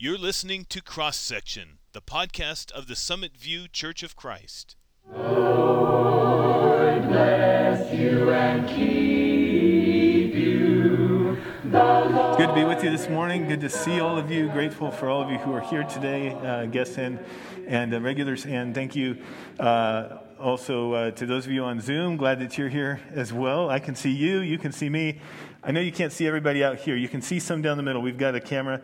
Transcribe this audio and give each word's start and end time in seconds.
You're 0.00 0.16
listening 0.16 0.64
to 0.68 0.80
Cross 0.80 1.16
Section, 1.16 1.78
the 1.92 2.00
podcast 2.00 2.70
of 2.70 2.86
the 2.86 2.94
Summit 2.94 3.36
View 3.36 3.66
Church 3.66 4.04
of 4.04 4.14
Christ. 4.14 4.76
Lord 5.12 7.08
bless 7.08 7.92
you 7.92 8.30
and 8.30 8.68
keep 8.68 10.36
you. 10.36 11.36
Lord 11.64 12.38
Good 12.38 12.46
to 12.46 12.54
be 12.54 12.62
with 12.62 12.84
you 12.84 12.90
this 12.90 13.08
morning. 13.08 13.48
Good 13.48 13.60
to 13.60 13.68
see 13.68 13.98
all 13.98 14.16
of 14.16 14.30
you. 14.30 14.48
Grateful 14.50 14.92
for 14.92 15.10
all 15.10 15.20
of 15.20 15.32
you 15.32 15.38
who 15.38 15.52
are 15.52 15.62
here 15.62 15.82
today, 15.82 16.30
uh, 16.30 16.66
guests 16.66 16.96
and 16.96 17.18
and 17.66 17.92
uh, 17.92 18.00
regulars. 18.00 18.46
And 18.46 18.72
thank 18.72 18.94
you 18.94 19.18
uh, 19.58 20.18
also 20.38 20.92
uh, 20.92 21.10
to 21.10 21.26
those 21.26 21.44
of 21.44 21.50
you 21.50 21.64
on 21.64 21.80
Zoom. 21.80 22.16
Glad 22.16 22.38
that 22.38 22.56
you're 22.56 22.68
here 22.68 23.00
as 23.10 23.32
well. 23.32 23.68
I 23.68 23.80
can 23.80 23.96
see 23.96 24.12
you. 24.12 24.38
You 24.38 24.58
can 24.58 24.70
see 24.70 24.88
me. 24.88 25.20
I 25.62 25.72
know 25.72 25.80
you 25.80 25.90
can't 25.90 26.12
see 26.12 26.26
everybody 26.26 26.62
out 26.62 26.78
here. 26.78 26.94
You 26.94 27.08
can 27.08 27.20
see 27.20 27.40
some 27.40 27.62
down 27.62 27.76
the 27.76 27.82
middle. 27.82 28.00
We've 28.00 28.16
got 28.16 28.36
a 28.36 28.40
camera, 28.40 28.80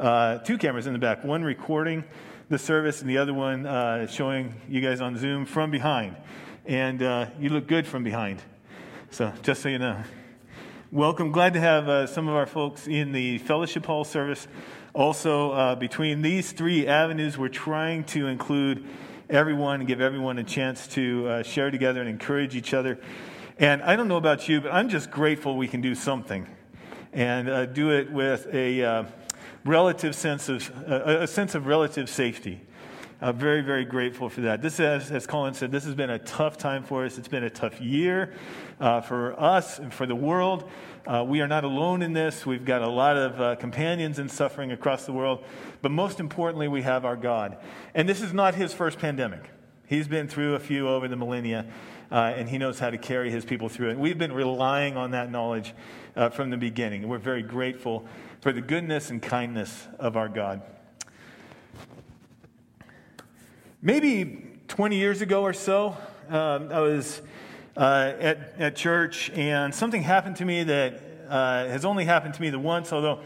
uh, 0.00 0.38
two 0.38 0.58
cameras 0.58 0.86
in 0.86 0.92
the 0.92 0.98
back. 0.98 1.24
One 1.24 1.42
recording 1.42 2.04
the 2.48 2.58
service, 2.58 3.02
and 3.02 3.10
the 3.10 3.18
other 3.18 3.34
one 3.34 3.66
uh, 3.66 4.06
showing 4.06 4.54
you 4.68 4.80
guys 4.80 5.00
on 5.00 5.18
Zoom 5.18 5.44
from 5.44 5.70
behind. 5.70 6.16
And 6.64 7.02
uh, 7.02 7.26
you 7.38 7.50
look 7.50 7.66
good 7.66 7.86
from 7.86 8.04
behind. 8.04 8.40
So 9.10 9.32
just 9.42 9.60
so 9.60 9.68
you 9.68 9.78
know. 9.78 10.02
Welcome. 10.90 11.32
Glad 11.32 11.52
to 11.54 11.60
have 11.60 11.88
uh, 11.88 12.06
some 12.06 12.28
of 12.28 12.34
our 12.34 12.46
folks 12.46 12.86
in 12.86 13.12
the 13.12 13.38
fellowship 13.38 13.84
hall 13.84 14.04
service. 14.04 14.48
Also, 14.94 15.50
uh, 15.50 15.74
between 15.74 16.22
these 16.22 16.52
three 16.52 16.86
avenues, 16.86 17.36
we're 17.36 17.48
trying 17.48 18.04
to 18.04 18.28
include 18.28 18.86
everyone 19.28 19.80
and 19.80 19.88
give 19.88 20.00
everyone 20.00 20.38
a 20.38 20.44
chance 20.44 20.86
to 20.88 21.28
uh, 21.28 21.42
share 21.42 21.70
together 21.70 22.00
and 22.00 22.08
encourage 22.08 22.56
each 22.56 22.72
other. 22.72 22.98
And 23.58 23.82
I 23.82 23.96
don't 23.96 24.08
know 24.08 24.16
about 24.16 24.48
you, 24.48 24.62
but 24.62 24.72
I'm 24.72 24.88
just 24.88 25.10
grateful 25.10 25.56
we 25.56 25.68
can 25.68 25.82
do 25.82 25.94
something 25.94 26.46
and 27.12 27.74
do 27.74 27.90
it 27.90 28.10
with 28.10 28.46
a 28.54 29.06
relative 29.64 30.14
sense 30.14 30.48
of 30.48 30.70
a, 30.86 31.22
a 31.22 31.26
sense 31.26 31.54
of 31.54 31.66
relative 31.66 32.08
safety. 32.08 32.62
Uh, 33.20 33.32
very, 33.32 33.62
very 33.62 33.84
grateful 33.84 34.28
for 34.28 34.42
that. 34.42 34.62
This, 34.62 34.78
as, 34.78 35.10
as 35.10 35.26
Colin 35.26 35.52
said, 35.52 35.72
this 35.72 35.84
has 35.84 35.94
been 35.96 36.10
a 36.10 36.20
tough 36.20 36.56
time 36.56 36.84
for 36.84 37.04
us. 37.04 37.18
It's 37.18 37.26
been 37.26 37.42
a 37.42 37.50
tough 37.50 37.80
year 37.80 38.32
uh, 38.78 39.00
for 39.00 39.38
us 39.40 39.80
and 39.80 39.92
for 39.92 40.06
the 40.06 40.14
world. 40.14 40.70
Uh, 41.04 41.24
we 41.26 41.40
are 41.40 41.48
not 41.48 41.64
alone 41.64 42.02
in 42.02 42.12
this. 42.12 42.46
We've 42.46 42.64
got 42.64 42.80
a 42.80 42.88
lot 42.88 43.16
of 43.16 43.40
uh, 43.40 43.56
companions 43.56 44.20
in 44.20 44.28
suffering 44.28 44.70
across 44.70 45.04
the 45.04 45.12
world. 45.12 45.44
But 45.82 45.90
most 45.90 46.20
importantly, 46.20 46.68
we 46.68 46.82
have 46.82 47.04
our 47.04 47.16
God. 47.16 47.56
And 47.92 48.08
this 48.08 48.22
is 48.22 48.32
not 48.32 48.54
his 48.54 48.72
first 48.72 49.00
pandemic. 49.00 49.50
He's 49.88 50.06
been 50.06 50.28
through 50.28 50.54
a 50.54 50.60
few 50.60 50.86
over 50.86 51.08
the 51.08 51.16
millennia, 51.16 51.66
uh, 52.12 52.34
and 52.36 52.48
he 52.48 52.58
knows 52.58 52.78
how 52.78 52.90
to 52.90 52.98
carry 52.98 53.32
his 53.32 53.44
people 53.44 53.68
through 53.68 53.90
it. 53.90 53.98
We've 53.98 54.18
been 54.18 54.32
relying 54.32 54.96
on 54.96 55.10
that 55.12 55.30
knowledge 55.32 55.74
uh, 56.14 56.28
from 56.28 56.50
the 56.50 56.56
beginning. 56.56 57.08
We're 57.08 57.18
very 57.18 57.42
grateful 57.42 58.06
for 58.48 58.54
the 58.54 58.62
goodness 58.62 59.10
and 59.10 59.20
kindness 59.20 59.86
of 59.98 60.16
our 60.16 60.26
God. 60.26 60.62
Maybe 63.82 64.42
20 64.68 64.96
years 64.96 65.20
ago 65.20 65.42
or 65.42 65.52
so, 65.52 65.94
um, 66.30 66.72
I 66.72 66.80
was 66.80 67.20
uh, 67.76 68.14
at, 68.18 68.54
at 68.58 68.74
church 68.74 69.28
and 69.34 69.74
something 69.74 70.00
happened 70.00 70.36
to 70.36 70.46
me 70.46 70.64
that 70.64 71.02
uh, 71.28 71.66
has 71.66 71.84
only 71.84 72.06
happened 72.06 72.32
to 72.32 72.40
me 72.40 72.48
the 72.48 72.58
once, 72.58 72.90
although 72.90 73.20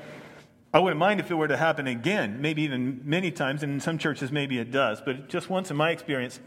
I 0.74 0.80
wouldn't 0.80 0.98
mind 0.98 1.20
if 1.20 1.30
it 1.30 1.36
were 1.36 1.46
to 1.46 1.56
happen 1.56 1.86
again, 1.86 2.42
maybe 2.42 2.62
even 2.62 3.02
many 3.04 3.30
times, 3.30 3.62
and 3.62 3.74
in 3.74 3.78
some 3.78 3.98
churches 3.98 4.32
maybe 4.32 4.58
it 4.58 4.72
does, 4.72 5.00
but 5.00 5.28
just 5.28 5.48
once 5.48 5.70
in 5.70 5.76
my 5.76 5.92
experience. 5.92 6.40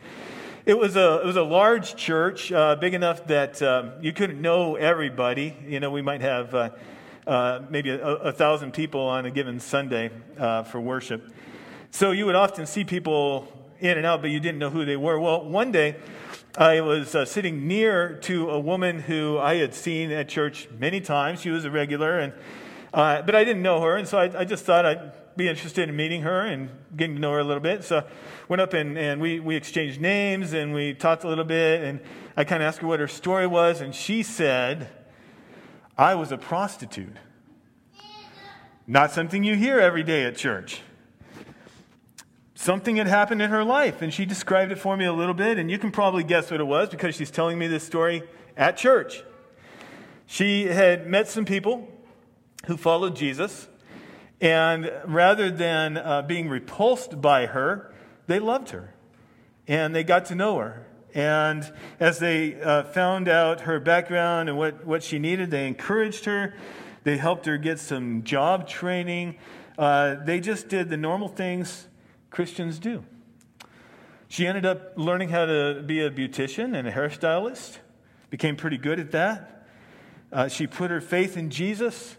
It 0.66 0.78
was 0.78 0.98
a, 0.98 1.22
it 1.22 1.26
was 1.26 1.38
a 1.38 1.44
large 1.44 1.96
church, 1.96 2.52
uh, 2.52 2.76
big 2.76 2.94
enough 2.94 3.26
that 3.28 3.62
um, 3.62 3.94
you 4.02 4.12
couldn't 4.12 4.42
know 4.42 4.76
everybody. 4.76 5.56
You 5.66 5.80
know, 5.80 5.92
we 5.92 6.02
might 6.02 6.20
have 6.20 6.54
uh, 7.28 7.62
maybe 7.70 7.90
a, 7.90 8.00
a, 8.00 8.32
thousand 8.32 8.74
people 8.74 9.02
on 9.02 9.26
a 9.26 9.32
given 9.32 9.60
Sunday 9.60 10.12
uh, 10.38 10.64
for 10.64 10.80
worship. 10.80 11.32
So 11.92 12.12
you 12.12 12.26
would 12.26 12.36
often 12.36 12.66
see 12.66 12.84
people 12.84 13.48
in 13.80 13.98
and 13.98 14.06
out, 14.06 14.22
but 14.22 14.30
you 14.30 14.40
didn't 14.40 14.60
know 14.60 14.70
who 14.70 14.86
they 14.86 14.96
were. 14.96 15.20
Well, 15.20 15.44
one 15.44 15.72
day 15.72 15.96
I 16.58 16.82
was 16.82 17.16
uh, 17.16 17.26
sitting 17.26 17.68
near 17.68 18.16
to 18.24 18.50
a 18.50 18.60
woman 18.60 19.00
who 19.00 19.38
I 19.38 19.56
had 19.56 19.74
seen 19.74 20.12
at 20.12 20.30
church 20.30 20.68
many 20.80 21.02
times. 21.02 21.42
She 21.42 21.50
was 21.50 21.66
a 21.66 21.72
regular, 21.72 22.20
and 22.20 22.34
uh, 22.94 23.22
but 23.24 23.36
I 23.36 23.44
didn't 23.44 23.62
know 23.62 23.82
her, 23.82 23.98
and 23.98 24.08
so 24.08 24.18
I, 24.18 24.42
I, 24.42 24.46
just 24.46 24.64
thought 24.64 24.86
I'd 24.86 25.36
be 25.36 25.50
interested 25.50 25.90
in 25.90 25.96
meeting 25.96 26.22
her 26.22 26.42
and 26.42 26.70
getting 26.96 27.16
to 27.16 27.22
know 27.22 27.34
her 27.34 27.40
a 27.40 27.44
little 27.44 27.62
bit. 27.62 27.84
So 27.84 28.06
went 28.48 28.62
up 28.62 28.74
and, 28.74 28.98
and 28.98 29.20
we, 29.20 29.40
we 29.40 29.56
exchanged 29.56 30.00
names 30.00 30.54
and 30.54 30.74
we 30.74 30.94
talked 30.94 31.24
a 31.24 31.28
little 31.28 31.44
bit, 31.44 31.84
and 31.84 32.00
I 32.38 32.44
kind 32.44 32.64
of 32.64 32.68
asked 32.68 32.80
her 32.80 32.88
what 32.88 33.00
her 33.00 33.08
story 33.08 33.48
was, 33.48 33.82
and 33.82 33.94
she 33.94 34.24
said, 34.24 34.90
I 35.98 36.16
was 36.16 36.32
a 36.32 36.38
prostitute. 36.38 37.18
Not 38.88 39.12
something 39.12 39.44
you 39.44 39.56
hear 39.56 39.80
every 39.80 40.04
day 40.04 40.26
at 40.26 40.36
church 40.36 40.82
something 42.66 42.96
had 42.96 43.06
happened 43.06 43.42
in 43.42 43.52
her 43.52 43.64
life, 43.64 44.02
and 44.02 44.12
she 44.12 44.26
described 44.26 44.72
it 44.72 44.80
for 44.80 44.98
me 44.98 45.06
a 45.06 45.14
little 45.14 45.36
bit, 45.36 45.60
and 45.60 45.70
you 45.70 45.78
can 45.78 45.92
probably 45.92 46.24
guess 46.24 46.50
what 46.50 46.60
it 46.60 46.64
was 46.64 46.90
because 46.90 47.14
she's 47.16 47.30
telling 47.30 47.60
me 47.60 47.68
this 47.68 47.84
story 47.84 48.24
at 48.58 48.76
church. 48.76 49.24
She 50.26 50.64
had 50.66 51.06
met 51.06 51.28
some 51.28 51.46
people 51.46 51.88
who 52.66 52.76
followed 52.76 53.16
Jesus, 53.16 53.68
and 54.42 54.92
rather 55.06 55.52
than 55.52 55.98
uh, 55.98 56.24
being 56.24 56.50
repulsed 56.50 57.22
by 57.22 57.46
her, 57.46 57.94
they 58.26 58.40
loved 58.40 58.72
her 58.72 58.94
and 59.68 59.96
they 59.96 60.04
got 60.04 60.26
to 60.26 60.36
know 60.36 60.58
her. 60.58 60.86
And 61.16 61.72
as 61.98 62.20
they 62.20 62.62
uh, 62.62 62.84
found 62.84 63.30
out 63.30 63.62
her 63.62 63.80
background 63.80 64.50
and 64.50 64.58
what, 64.58 64.86
what 64.86 65.02
she 65.02 65.18
needed, 65.18 65.50
they 65.50 65.66
encouraged 65.66 66.26
her. 66.26 66.54
They 67.04 67.16
helped 67.16 67.46
her 67.46 67.58
get 67.58 67.80
some 67.80 68.24
job 68.24 68.68
training. 68.68 69.38
Uh, 69.78 70.16
they 70.26 70.42
just 70.42 70.68
did 70.68 70.90
the 70.90 70.98
normal 70.98 71.30
things 71.30 71.88
Christians 72.30 72.80
do. 72.80 73.06
She 74.28 74.46
ended 74.46 74.66
up 74.66 74.98
learning 74.98 75.30
how 75.30 75.46
to 75.46 75.82
be 75.86 76.02
a 76.02 76.12
beautician 76.12 76.76
and 76.76 76.86
a 76.86 76.92
hairstylist, 76.92 77.78
became 78.30 78.58
pretty 78.58 78.78
good 78.78 79.00
at 79.00 79.12
that. 79.12 79.68
Uh, 80.34 80.50
she 80.50 80.68
put 80.68 80.92
her 80.92 81.00
faith 81.00 81.38
in 81.38 81.50
Jesus, 81.50 82.18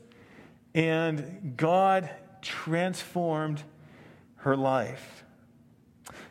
and 0.74 1.52
God 1.58 2.08
transformed 2.40 3.62
her 4.36 4.56
life. 4.56 5.24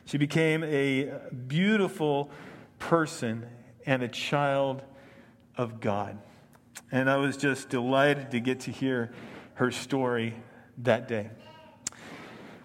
She 0.06 0.18
became 0.18 0.64
a 0.64 1.12
beautiful 1.46 2.30
person 2.78 3.46
and 3.84 4.02
a 4.02 4.08
child 4.08 4.82
of 5.56 5.80
God. 5.80 6.18
And 6.90 7.10
I 7.10 7.16
was 7.16 7.36
just 7.36 7.68
delighted 7.68 8.30
to 8.32 8.40
get 8.40 8.60
to 8.60 8.70
hear 8.70 9.12
her 9.54 9.70
story 9.70 10.34
that 10.78 11.08
day. 11.08 11.30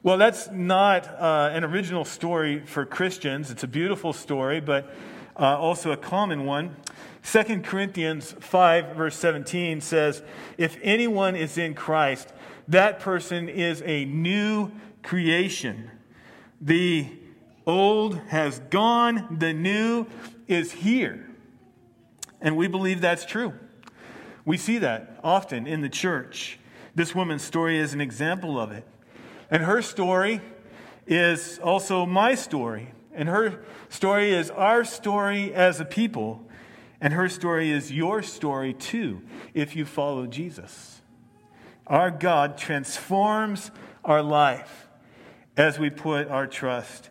Well, 0.03 0.17
that's 0.17 0.49
not 0.51 1.07
uh, 1.07 1.51
an 1.53 1.63
original 1.63 2.05
story 2.05 2.65
for 2.65 2.85
Christians. 2.85 3.51
It's 3.51 3.63
a 3.63 3.67
beautiful 3.67 4.13
story, 4.13 4.59
but 4.59 4.93
uh, 5.39 5.57
also 5.57 5.91
a 5.91 5.97
common 5.97 6.45
one. 6.45 6.75
2 7.23 7.61
Corinthians 7.61 8.35
5, 8.39 8.95
verse 8.95 9.15
17 9.15 9.79
says, 9.79 10.23
If 10.57 10.77
anyone 10.81 11.35
is 11.35 11.57
in 11.57 11.75
Christ, 11.75 12.33
that 12.67 12.99
person 12.99 13.47
is 13.47 13.83
a 13.85 14.05
new 14.05 14.71
creation. 15.03 15.91
The 16.59 17.07
old 17.65 18.17
has 18.29 18.59
gone, 18.69 19.37
the 19.39 19.53
new 19.53 20.07
is 20.47 20.71
here. 20.71 21.27
And 22.41 22.57
we 22.57 22.67
believe 22.67 23.01
that's 23.01 23.25
true. 23.25 23.53
We 24.45 24.57
see 24.57 24.79
that 24.79 25.19
often 25.23 25.67
in 25.67 25.81
the 25.81 25.89
church. 25.89 26.59
This 26.95 27.13
woman's 27.13 27.43
story 27.43 27.77
is 27.77 27.93
an 27.93 28.01
example 28.01 28.59
of 28.59 28.71
it. 28.71 28.85
And 29.49 29.63
her 29.63 29.81
story 29.81 30.41
is 31.05 31.59
also 31.59 32.05
my 32.05 32.35
story. 32.35 32.93
And 33.13 33.29
her 33.29 33.63
story 33.89 34.31
is 34.31 34.49
our 34.49 34.83
story 34.83 35.53
as 35.53 35.79
a 35.79 35.85
people. 35.85 36.47
And 36.99 37.13
her 37.13 37.29
story 37.29 37.69
is 37.69 37.91
your 37.91 38.23
story 38.23 38.73
too, 38.73 39.21
if 39.53 39.75
you 39.75 39.85
follow 39.85 40.25
Jesus. 40.25 41.01
Our 41.85 42.09
God 42.09 42.57
transforms 42.57 43.71
our 44.03 44.23
life 44.23 44.87
as 45.57 45.77
we 45.77 45.89
put 45.89 46.27
our 46.29 46.47
trust 46.47 47.10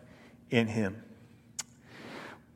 in 0.51 0.67
Him. 0.67 1.01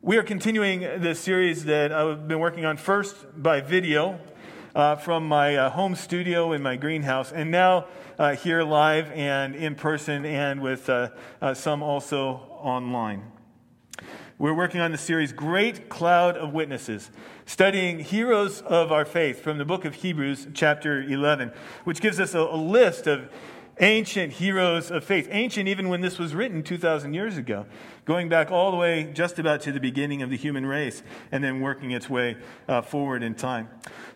We 0.02 0.18
are 0.18 0.22
continuing 0.22 0.80
the 1.00 1.14
series 1.14 1.64
that 1.64 1.90
I've 1.90 2.28
been 2.28 2.38
working 2.38 2.64
on 2.64 2.76
first 2.76 3.16
by 3.42 3.60
video 3.60 4.20
uh, 4.74 4.94
from 4.94 5.26
my 5.26 5.56
uh, 5.56 5.70
home 5.70 5.96
studio 5.96 6.52
in 6.52 6.62
my 6.62 6.76
greenhouse, 6.76 7.32
and 7.32 7.50
now 7.50 7.86
uh, 8.18 8.36
here 8.36 8.62
live 8.62 9.10
and 9.12 9.56
in 9.56 9.74
person, 9.74 10.24
and 10.24 10.60
with 10.60 10.88
uh, 10.88 11.08
uh, 11.40 11.54
some 11.54 11.82
also 11.82 12.42
online. 12.60 13.32
We're 14.38 14.54
working 14.54 14.82
on 14.82 14.92
the 14.92 14.98
series 14.98 15.32
Great 15.32 15.88
Cloud 15.88 16.36
of 16.36 16.52
Witnesses, 16.52 17.10
studying 17.46 18.00
heroes 18.00 18.60
of 18.60 18.92
our 18.92 19.06
faith 19.06 19.40
from 19.40 19.56
the 19.56 19.64
book 19.64 19.86
of 19.86 19.94
Hebrews, 19.94 20.48
chapter 20.52 21.02
11, 21.02 21.52
which 21.84 22.02
gives 22.02 22.20
us 22.20 22.34
a, 22.34 22.40
a 22.40 22.56
list 22.56 23.06
of 23.06 23.30
ancient 23.78 24.34
heroes 24.34 24.90
of 24.90 25.04
faith. 25.04 25.28
Ancient 25.30 25.68
even 25.68 25.88
when 25.88 26.00
this 26.00 26.18
was 26.18 26.34
written 26.34 26.62
2,000 26.62 27.14
years 27.14 27.36
ago, 27.36 27.66
going 28.04 28.28
back 28.28 28.50
all 28.50 28.70
the 28.70 28.76
way 28.76 29.10
just 29.12 29.38
about 29.38 29.60
to 29.62 29.72
the 29.72 29.80
beginning 29.80 30.22
of 30.22 30.30
the 30.30 30.36
human 30.36 30.66
race 30.66 31.02
and 31.30 31.42
then 31.44 31.60
working 31.60 31.90
its 31.90 32.08
way 32.08 32.36
uh, 32.68 32.82
forward 32.82 33.22
in 33.22 33.34
time. 33.34 33.68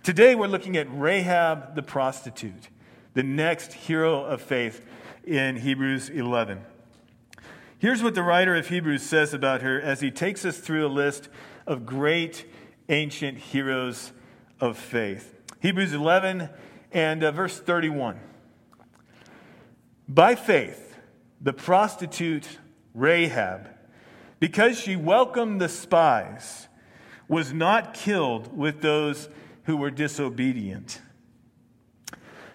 Today 0.03 0.35
we're 0.35 0.47
looking 0.47 0.77
at 0.77 0.87
Rahab 0.91 1.75
the 1.75 1.83
prostitute 1.83 2.69
the 3.15 3.23
next 3.23 3.73
hero 3.73 4.25
of 4.25 4.41
faith. 4.41 4.87
in 5.25 5.57
Hebrews 5.57 6.09
11. 6.09 6.65
Here's 7.79 8.03
what 8.03 8.15
the 8.15 8.23
writer 8.23 8.57
of 8.57 8.69
Hebrews 8.69 9.03
says 9.03 9.35
about 9.35 9.63
her 9.63 9.81
as 9.81 10.01
he 10.01 10.11
takes 10.11 10.45
us 10.45 10.59
through 10.59 10.87
a 10.87 10.89
list 10.89 11.29
of 11.67 11.85
great 11.87 12.47
ancient 12.89 13.39
heroes 13.39 14.13
of 14.61 14.79
faith. 14.79 15.35
Hebrews 15.61 15.93
11 15.93 16.49
and 16.93 17.23
uh, 17.23 17.33
verse 17.33 17.59
31. 17.59 18.19
By 20.11 20.35
faith, 20.35 20.97
the 21.41 21.53
prostitute 21.53 22.59
Rahab, 22.95 23.69
because 24.41 24.77
she 24.77 24.97
welcomed 24.97 25.61
the 25.61 25.69
spies, 25.69 26.67
was 27.29 27.53
not 27.53 27.95
killed 27.95 28.57
with 28.57 28.81
those 28.81 29.29
who 29.65 29.77
were 29.77 29.93
disobedient. 29.93 31.01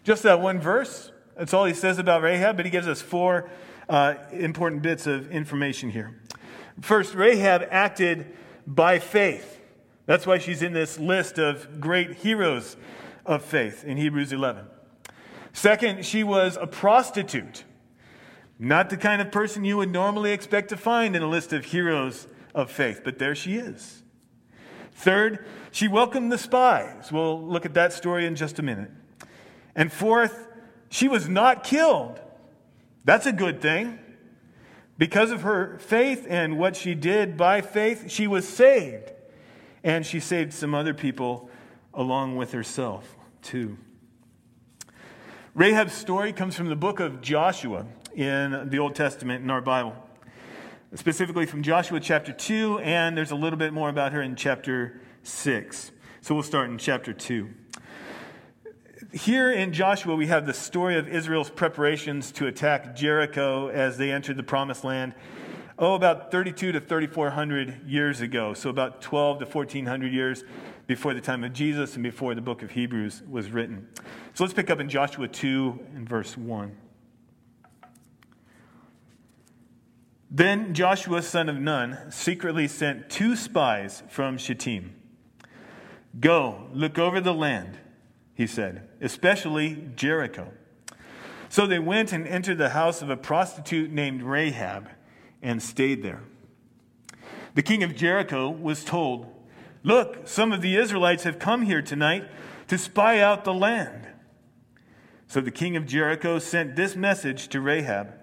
Just 0.03 0.23
that 0.23 0.41
one 0.41 0.59
verse, 0.59 1.13
that's 1.37 1.53
all 1.53 1.63
he 1.63 1.73
says 1.73 1.97
about 1.97 2.21
Rahab, 2.21 2.57
but 2.57 2.65
he 2.65 2.71
gives 2.71 2.89
us 2.89 3.01
four 3.01 3.49
uh, 3.87 4.15
important 4.33 4.81
bits 4.81 5.07
of 5.07 5.31
information 5.31 5.91
here. 5.91 6.19
First, 6.81 7.15
Rahab 7.15 7.65
acted 7.71 8.35
by 8.67 8.99
faith. 8.99 9.61
That's 10.07 10.27
why 10.27 10.39
she's 10.39 10.61
in 10.61 10.73
this 10.73 10.99
list 10.99 11.39
of 11.39 11.79
great 11.79 12.15
heroes 12.15 12.75
of 13.25 13.45
faith 13.45 13.85
in 13.85 13.95
Hebrews 13.95 14.33
11. 14.33 14.65
Second, 15.55 16.05
she 16.05 16.21
was 16.21 16.57
a 16.59 16.67
prostitute. 16.67 17.63
Not 18.59 18.89
the 18.89 18.97
kind 18.97 19.21
of 19.21 19.31
person 19.31 19.63
you 19.63 19.77
would 19.77 19.89
normally 19.89 20.33
expect 20.33 20.67
to 20.69 20.77
find 20.77 21.15
in 21.15 21.23
a 21.23 21.29
list 21.29 21.53
of 21.53 21.63
heroes 21.63 22.27
of 22.53 22.69
faith, 22.69 23.01
but 23.05 23.19
there 23.19 23.33
she 23.33 23.55
is. 23.55 24.03
Third, 24.91 25.45
she 25.71 25.87
welcomed 25.87 26.29
the 26.29 26.37
spies. 26.37 27.09
We'll 27.09 27.41
look 27.41 27.65
at 27.65 27.73
that 27.75 27.93
story 27.93 28.25
in 28.25 28.35
just 28.35 28.59
a 28.59 28.63
minute. 28.63 28.91
And 29.77 29.93
fourth, 29.93 30.49
she 30.89 31.07
was 31.07 31.29
not 31.29 31.63
killed. 31.63 32.19
That's 33.05 33.25
a 33.25 33.31
good 33.31 33.61
thing. 33.61 33.97
Because 34.97 35.31
of 35.31 35.43
her 35.43 35.79
faith 35.79 36.27
and 36.29 36.59
what 36.59 36.75
she 36.75 36.95
did 36.95 37.37
by 37.37 37.61
faith, 37.61 38.11
she 38.11 38.27
was 38.27 38.45
saved. 38.45 39.13
And 39.85 40.05
she 40.05 40.19
saved 40.19 40.51
some 40.51 40.75
other 40.75 40.93
people 40.93 41.49
along 41.93 42.35
with 42.35 42.51
herself, 42.51 43.15
too. 43.41 43.77
Rahab's 45.55 45.93
story 45.93 46.33
comes 46.33 46.53
from 46.53 46.67
the 46.67 46.75
book 46.75 46.99
of 46.99 47.21
Joshua 47.21 47.85
in 48.13 48.67
the 48.69 48.77
Old 48.77 48.93
Testament 48.93 49.41
in 49.41 49.49
our 49.49 49.61
Bible, 49.61 49.95
specifically 50.95 51.45
from 51.45 51.63
Joshua 51.63 52.01
chapter 52.01 52.33
2, 52.33 52.79
and 52.79 53.15
there's 53.15 53.31
a 53.31 53.37
little 53.37 53.57
bit 53.57 53.71
more 53.71 53.87
about 53.87 54.11
her 54.11 54.21
in 54.21 54.35
chapter 54.35 54.99
6. 55.23 55.91
So 56.19 56.35
we'll 56.35 56.43
start 56.43 56.69
in 56.69 56.77
chapter 56.77 57.13
2. 57.13 57.47
Here 59.13 59.49
in 59.49 59.71
Joshua, 59.71 60.13
we 60.17 60.27
have 60.27 60.45
the 60.45 60.53
story 60.53 60.97
of 60.97 61.07
Israel's 61.07 61.49
preparations 61.49 62.33
to 62.33 62.47
attack 62.47 62.93
Jericho 62.93 63.69
as 63.69 63.97
they 63.97 64.11
entered 64.11 64.35
the 64.35 64.43
promised 64.43 64.83
land. 64.83 65.15
Oh, 65.79 65.93
about 65.93 66.31
32 66.31 66.73
to 66.73 66.81
3,400 66.81 67.87
years 67.87 68.19
ago. 68.19 68.53
So, 68.53 68.69
about 68.69 69.01
12 69.01 69.39
to 69.39 69.45
1,400 69.45 70.11
years 70.11 70.43
before 70.85 71.13
the 71.13 71.21
time 71.21 71.45
of 71.45 71.53
Jesus 71.53 71.93
and 71.93 72.03
before 72.03 72.35
the 72.35 72.41
book 72.41 72.61
of 72.61 72.71
Hebrews 72.71 73.23
was 73.29 73.51
written. 73.51 73.87
So, 74.35 74.43
let's 74.43 74.53
pick 74.53 74.69
up 74.69 74.79
in 74.79 74.89
Joshua 74.89 75.27
2 75.27 75.79
and 75.95 76.07
verse 76.07 76.37
1. 76.37 76.75
Then 80.29 80.73
Joshua, 80.73 81.21
son 81.21 81.49
of 81.49 81.55
Nun, 81.55 81.97
secretly 82.11 82.67
sent 82.67 83.09
two 83.09 83.35
spies 83.35 84.03
from 84.09 84.37
Shittim. 84.37 84.93
Go, 86.19 86.67
look 86.73 86.99
over 86.99 87.19
the 87.19 87.33
land 87.33 87.79
he 88.35 88.45
said, 88.45 88.87
especially 89.01 89.87
Jericho. 89.95 90.51
So 91.47 91.65
they 91.65 91.79
went 91.79 92.11
and 92.11 92.27
entered 92.27 92.57
the 92.57 92.69
house 92.69 93.01
of 93.01 93.09
a 93.09 93.17
prostitute 93.17 93.89
named 93.89 94.21
Rahab 94.21 94.89
and 95.41 95.63
stayed 95.63 96.03
there. 96.03 96.21
The 97.55 97.61
king 97.61 97.81
of 97.81 97.95
Jericho 97.95 98.49
was 98.49 98.83
told, 98.83 99.31
Look, 99.83 100.27
some 100.27 100.51
of 100.51 100.61
the 100.61 100.75
Israelites 100.75 101.23
have 101.23 101.39
come 101.39 101.61
here 101.61 101.81
tonight 101.81 102.25
to 102.67 102.77
spy 102.77 103.21
out 103.21 103.45
the 103.45 103.53
land. 103.53 104.07
So 105.27 105.41
the 105.41 105.51
king 105.51 105.75
of 105.75 105.85
Jericho 105.85 106.39
sent 106.39 106.75
this 106.75 106.95
message 106.95 107.47
to 107.49 107.61
Rahab 107.61 108.13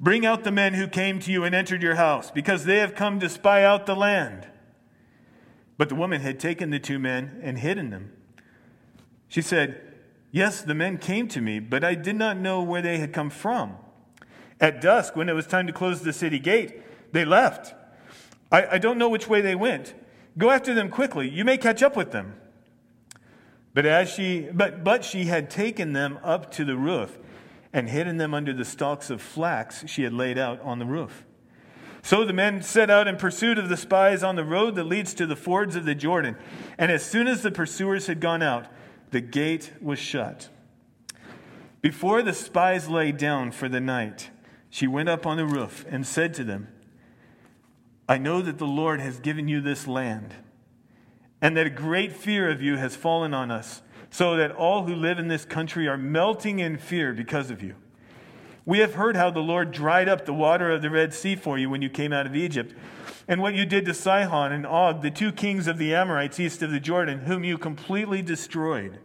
Bring 0.00 0.24
out 0.24 0.44
the 0.44 0.52
men 0.52 0.74
who 0.74 0.86
came 0.86 1.18
to 1.20 1.32
you 1.32 1.42
and 1.42 1.54
entered 1.54 1.82
your 1.82 1.96
house, 1.96 2.30
because 2.30 2.64
they 2.64 2.78
have 2.78 2.94
come 2.94 3.18
to 3.18 3.28
spy 3.28 3.64
out 3.64 3.86
the 3.86 3.96
land. 3.96 4.46
But 5.76 5.88
the 5.88 5.96
woman 5.96 6.20
had 6.20 6.38
taken 6.38 6.70
the 6.70 6.78
two 6.78 6.98
men 6.98 7.40
and 7.42 7.58
hidden 7.58 7.90
them. 7.90 8.12
She 9.26 9.42
said, 9.42 9.80
Yes, 10.30 10.60
the 10.60 10.74
men 10.74 10.98
came 10.98 11.26
to 11.28 11.40
me, 11.40 11.58
but 11.58 11.82
I 11.82 11.94
did 11.94 12.14
not 12.14 12.36
know 12.36 12.62
where 12.62 12.82
they 12.82 12.98
had 12.98 13.12
come 13.12 13.30
from. 13.30 13.76
At 14.60 14.80
dusk, 14.80 15.16
when 15.16 15.28
it 15.28 15.34
was 15.34 15.46
time 15.46 15.66
to 15.66 15.72
close 15.72 16.02
the 16.02 16.12
city 16.12 16.38
gate, 16.38 16.82
they 17.12 17.24
left. 17.24 17.74
I, 18.52 18.66
I 18.72 18.78
don't 18.78 18.98
know 18.98 19.08
which 19.08 19.28
way 19.28 19.40
they 19.40 19.54
went. 19.54 19.94
Go 20.36 20.50
after 20.50 20.74
them 20.74 20.90
quickly. 20.90 21.28
You 21.28 21.44
may 21.44 21.58
catch 21.58 21.82
up 21.82 21.96
with 21.96 22.12
them. 22.12 22.34
But 23.78 23.86
as 23.86 24.10
she 24.10 24.40
but 24.52 24.82
but 24.82 25.04
she 25.04 25.26
had 25.26 25.50
taken 25.50 25.92
them 25.92 26.18
up 26.24 26.50
to 26.54 26.64
the 26.64 26.74
roof 26.74 27.16
and 27.72 27.88
hidden 27.88 28.16
them 28.16 28.34
under 28.34 28.52
the 28.52 28.64
stalks 28.64 29.08
of 29.08 29.22
flax 29.22 29.84
she 29.86 30.02
had 30.02 30.12
laid 30.12 30.36
out 30.36 30.60
on 30.62 30.80
the 30.80 30.84
roof. 30.84 31.24
So 32.02 32.24
the 32.24 32.32
men 32.32 32.60
set 32.62 32.90
out 32.90 33.06
in 33.06 33.16
pursuit 33.16 33.56
of 33.56 33.68
the 33.68 33.76
spies 33.76 34.24
on 34.24 34.34
the 34.34 34.42
road 34.42 34.74
that 34.74 34.82
leads 34.82 35.14
to 35.14 35.26
the 35.26 35.36
fords 35.36 35.76
of 35.76 35.84
the 35.84 35.94
Jordan. 35.94 36.34
And 36.76 36.90
as 36.90 37.04
soon 37.04 37.28
as 37.28 37.42
the 37.42 37.52
pursuers 37.52 38.08
had 38.08 38.18
gone 38.18 38.42
out, 38.42 38.66
the 39.12 39.20
gate 39.20 39.72
was 39.80 40.00
shut. 40.00 40.48
Before 41.80 42.20
the 42.20 42.34
spies 42.34 42.88
lay 42.88 43.12
down 43.12 43.52
for 43.52 43.68
the 43.68 43.80
night, 43.80 44.30
she 44.70 44.88
went 44.88 45.08
up 45.08 45.24
on 45.24 45.36
the 45.36 45.46
roof 45.46 45.86
and 45.88 46.04
said 46.04 46.34
to 46.34 46.42
them, 46.42 46.66
I 48.08 48.18
know 48.18 48.42
that 48.42 48.58
the 48.58 48.66
Lord 48.66 49.00
has 49.00 49.20
given 49.20 49.46
you 49.46 49.60
this 49.60 49.86
land, 49.86 50.34
and 51.40 51.56
that 51.56 51.66
a 51.66 51.70
great 51.70 52.12
fear 52.12 52.50
of 52.50 52.60
you 52.62 52.76
has 52.76 52.96
fallen 52.96 53.32
on 53.32 53.50
us, 53.50 53.82
so 54.10 54.36
that 54.36 54.52
all 54.52 54.84
who 54.84 54.94
live 54.94 55.18
in 55.18 55.28
this 55.28 55.44
country 55.44 55.86
are 55.86 55.98
melting 55.98 56.58
in 56.58 56.76
fear 56.76 57.12
because 57.12 57.50
of 57.50 57.62
you. 57.62 57.74
We 58.64 58.80
have 58.80 58.94
heard 58.94 59.16
how 59.16 59.30
the 59.30 59.40
Lord 59.40 59.70
dried 59.70 60.08
up 60.08 60.26
the 60.26 60.34
water 60.34 60.70
of 60.70 60.82
the 60.82 60.90
Red 60.90 61.14
Sea 61.14 61.36
for 61.36 61.58
you 61.58 61.70
when 61.70 61.80
you 61.80 61.88
came 61.88 62.12
out 62.12 62.26
of 62.26 62.36
Egypt, 62.36 62.74
and 63.26 63.40
what 63.40 63.54
you 63.54 63.64
did 63.64 63.84
to 63.86 63.94
Sihon 63.94 64.52
and 64.52 64.66
Og, 64.66 65.02
the 65.02 65.10
two 65.10 65.32
kings 65.32 65.66
of 65.66 65.78
the 65.78 65.94
Amorites 65.94 66.38
east 66.38 66.62
of 66.62 66.70
the 66.70 66.80
Jordan, 66.80 67.20
whom 67.20 67.44
you 67.44 67.56
completely 67.58 68.22
destroyed. 68.22 68.98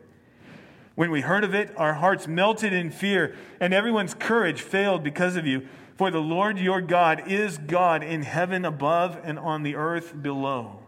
When 0.95 1.11
we 1.11 1.21
heard 1.21 1.43
of 1.43 1.55
it, 1.55 1.73
our 1.75 1.95
hearts 1.95 2.27
melted 2.27 2.71
in 2.71 2.91
fear, 2.91 3.35
and 3.59 3.73
everyone's 3.73 4.13
courage 4.13 4.61
failed 4.61 5.03
because 5.03 5.35
of 5.35 5.47
you. 5.47 5.67
For 5.95 6.11
the 6.11 6.19
Lord 6.19 6.59
your 6.59 6.81
God 6.81 7.27
is 7.27 7.57
God 7.57 8.03
in 8.03 8.23
heaven 8.23 8.65
above 8.65 9.19
and 9.23 9.39
on 9.39 9.63
the 9.63 9.75
earth 9.75 10.21
below. 10.21 10.82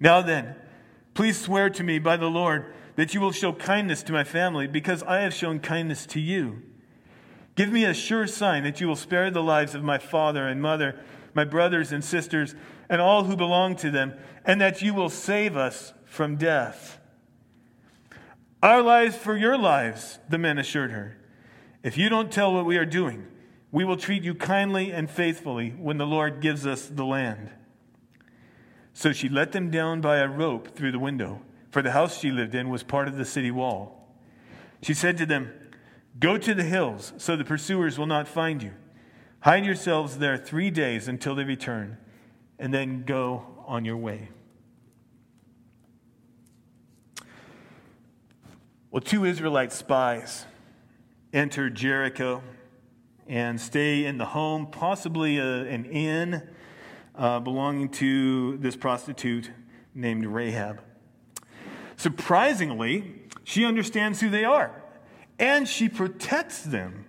Now 0.00 0.22
then, 0.22 0.54
please 1.14 1.40
swear 1.40 1.70
to 1.70 1.82
me 1.82 1.98
by 1.98 2.16
the 2.16 2.30
Lord 2.30 2.72
that 2.96 3.14
you 3.14 3.20
will 3.20 3.32
show 3.32 3.52
kindness 3.52 4.02
to 4.04 4.12
my 4.12 4.24
family, 4.24 4.66
because 4.66 5.02
I 5.04 5.20
have 5.20 5.32
shown 5.32 5.60
kindness 5.60 6.04
to 6.06 6.20
you. 6.20 6.62
Give 7.54 7.70
me 7.70 7.84
a 7.84 7.94
sure 7.94 8.26
sign 8.26 8.64
that 8.64 8.80
you 8.80 8.88
will 8.88 8.96
spare 8.96 9.30
the 9.30 9.42
lives 9.42 9.74
of 9.74 9.84
my 9.84 9.98
father 9.98 10.46
and 10.46 10.60
mother, 10.60 10.98
my 11.34 11.44
brothers 11.44 11.92
and 11.92 12.04
sisters, 12.04 12.54
and 12.88 13.00
all 13.00 13.24
who 13.24 13.36
belong 13.36 13.76
to 13.76 13.90
them, 13.90 14.14
and 14.44 14.60
that 14.60 14.82
you 14.82 14.94
will 14.94 15.08
save 15.08 15.56
us 15.56 15.92
from 16.04 16.36
death. 16.36 16.98
Our 18.62 18.82
lives 18.82 19.16
for 19.16 19.36
your 19.36 19.56
lives, 19.56 20.18
the 20.28 20.38
men 20.38 20.58
assured 20.58 20.90
her. 20.90 21.18
If 21.84 21.96
you 21.96 22.08
don't 22.08 22.32
tell 22.32 22.52
what 22.52 22.66
we 22.66 22.76
are 22.76 22.86
doing, 22.86 23.26
we 23.70 23.84
will 23.84 23.96
treat 23.96 24.24
you 24.24 24.34
kindly 24.34 24.90
and 24.90 25.08
faithfully 25.08 25.70
when 25.70 25.98
the 25.98 26.06
Lord 26.06 26.40
gives 26.40 26.66
us 26.66 26.86
the 26.86 27.04
land. 27.04 27.50
So 28.98 29.12
she 29.12 29.28
let 29.28 29.52
them 29.52 29.70
down 29.70 30.00
by 30.00 30.16
a 30.16 30.26
rope 30.26 30.74
through 30.74 30.90
the 30.90 30.98
window, 30.98 31.40
for 31.70 31.82
the 31.82 31.92
house 31.92 32.18
she 32.18 32.32
lived 32.32 32.52
in 32.56 32.68
was 32.68 32.82
part 32.82 33.06
of 33.06 33.16
the 33.16 33.24
city 33.24 33.52
wall. 33.52 34.12
She 34.82 34.92
said 34.92 35.16
to 35.18 35.24
them, 35.24 35.52
Go 36.18 36.36
to 36.36 36.52
the 36.52 36.64
hills 36.64 37.12
so 37.16 37.36
the 37.36 37.44
pursuers 37.44 37.96
will 37.96 38.08
not 38.08 38.26
find 38.26 38.60
you. 38.60 38.72
Hide 39.42 39.64
yourselves 39.64 40.18
there 40.18 40.36
three 40.36 40.72
days 40.72 41.06
until 41.06 41.36
they 41.36 41.44
return, 41.44 41.96
and 42.58 42.74
then 42.74 43.04
go 43.04 43.46
on 43.68 43.84
your 43.84 43.96
way. 43.96 44.30
Well, 48.90 49.00
two 49.00 49.24
Israelite 49.24 49.72
spies 49.72 50.44
enter 51.32 51.70
Jericho 51.70 52.42
and 53.28 53.60
stay 53.60 54.04
in 54.04 54.18
the 54.18 54.26
home, 54.26 54.66
possibly 54.66 55.38
a, 55.38 55.60
an 55.66 55.84
inn 55.84 56.42
uh, 57.18 57.40
belonging 57.40 57.88
to 57.88 58.56
this 58.58 58.76
prostitute 58.76 59.50
named 59.94 60.24
Rahab. 60.24 60.80
Surprisingly, 61.96 63.22
she 63.42 63.64
understands 63.64 64.20
who 64.20 64.30
they 64.30 64.44
are 64.44 64.82
and 65.38 65.68
she 65.68 65.88
protects 65.88 66.62
them. 66.62 67.06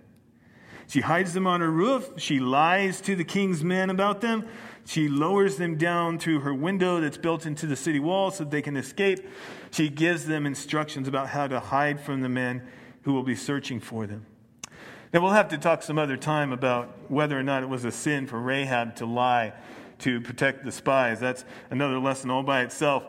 She 0.88 1.00
hides 1.00 1.32
them 1.32 1.46
on 1.46 1.60
her 1.60 1.70
roof. 1.70 2.10
She 2.16 2.40
lies 2.40 3.00
to 3.02 3.14
the 3.14 3.24
king's 3.24 3.62
men 3.62 3.90
about 3.90 4.20
them. 4.20 4.46
She 4.84 5.08
lowers 5.08 5.56
them 5.56 5.76
down 5.76 6.18
through 6.18 6.40
her 6.40 6.52
window 6.52 7.00
that's 7.00 7.16
built 7.16 7.46
into 7.46 7.66
the 7.66 7.76
city 7.76 8.00
wall 8.00 8.32
so 8.32 8.42
they 8.42 8.62
can 8.62 8.76
escape. 8.76 9.20
She 9.70 9.88
gives 9.88 10.26
them 10.26 10.46
instructions 10.46 11.06
about 11.06 11.28
how 11.28 11.46
to 11.46 11.60
hide 11.60 12.00
from 12.00 12.22
the 12.22 12.28
men 12.28 12.66
who 13.02 13.12
will 13.12 13.22
be 13.22 13.36
searching 13.36 13.78
for 13.78 14.06
them. 14.06 14.26
Now, 15.12 15.20
we'll 15.20 15.32
have 15.32 15.48
to 15.48 15.58
talk 15.58 15.82
some 15.82 15.98
other 15.98 16.16
time 16.16 16.52
about 16.52 17.10
whether 17.10 17.38
or 17.38 17.42
not 17.42 17.62
it 17.62 17.68
was 17.68 17.84
a 17.84 17.92
sin 17.92 18.26
for 18.26 18.40
Rahab 18.40 18.96
to 18.96 19.06
lie 19.06 19.52
to 20.00 20.20
protect 20.20 20.64
the 20.64 20.72
spies. 20.72 21.20
That's 21.20 21.44
another 21.70 21.98
lesson 21.98 22.30
all 22.30 22.42
by 22.42 22.62
itself. 22.62 23.04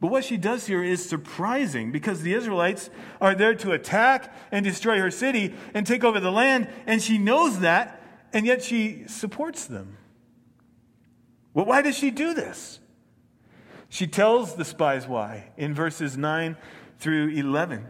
But 0.00 0.08
what 0.08 0.24
she 0.24 0.38
does 0.38 0.66
here 0.66 0.82
is 0.82 1.06
surprising 1.06 1.92
because 1.92 2.22
the 2.22 2.32
Israelites 2.32 2.88
are 3.20 3.34
there 3.34 3.54
to 3.56 3.72
attack 3.72 4.34
and 4.50 4.64
destroy 4.64 4.98
her 4.98 5.10
city 5.10 5.54
and 5.74 5.86
take 5.86 6.04
over 6.04 6.18
the 6.20 6.32
land, 6.32 6.68
and 6.86 7.02
she 7.02 7.18
knows 7.18 7.60
that, 7.60 8.02
and 8.32 8.46
yet 8.46 8.62
she 8.62 9.04
supports 9.06 9.66
them. 9.66 9.98
Well, 11.52 11.66
why 11.66 11.82
does 11.82 11.98
she 11.98 12.10
do 12.10 12.32
this? 12.32 12.80
She 13.90 14.06
tells 14.06 14.54
the 14.54 14.64
spies 14.64 15.06
why 15.06 15.50
in 15.56 15.74
verses 15.74 16.16
9 16.16 16.56
through 16.98 17.30
11. 17.30 17.86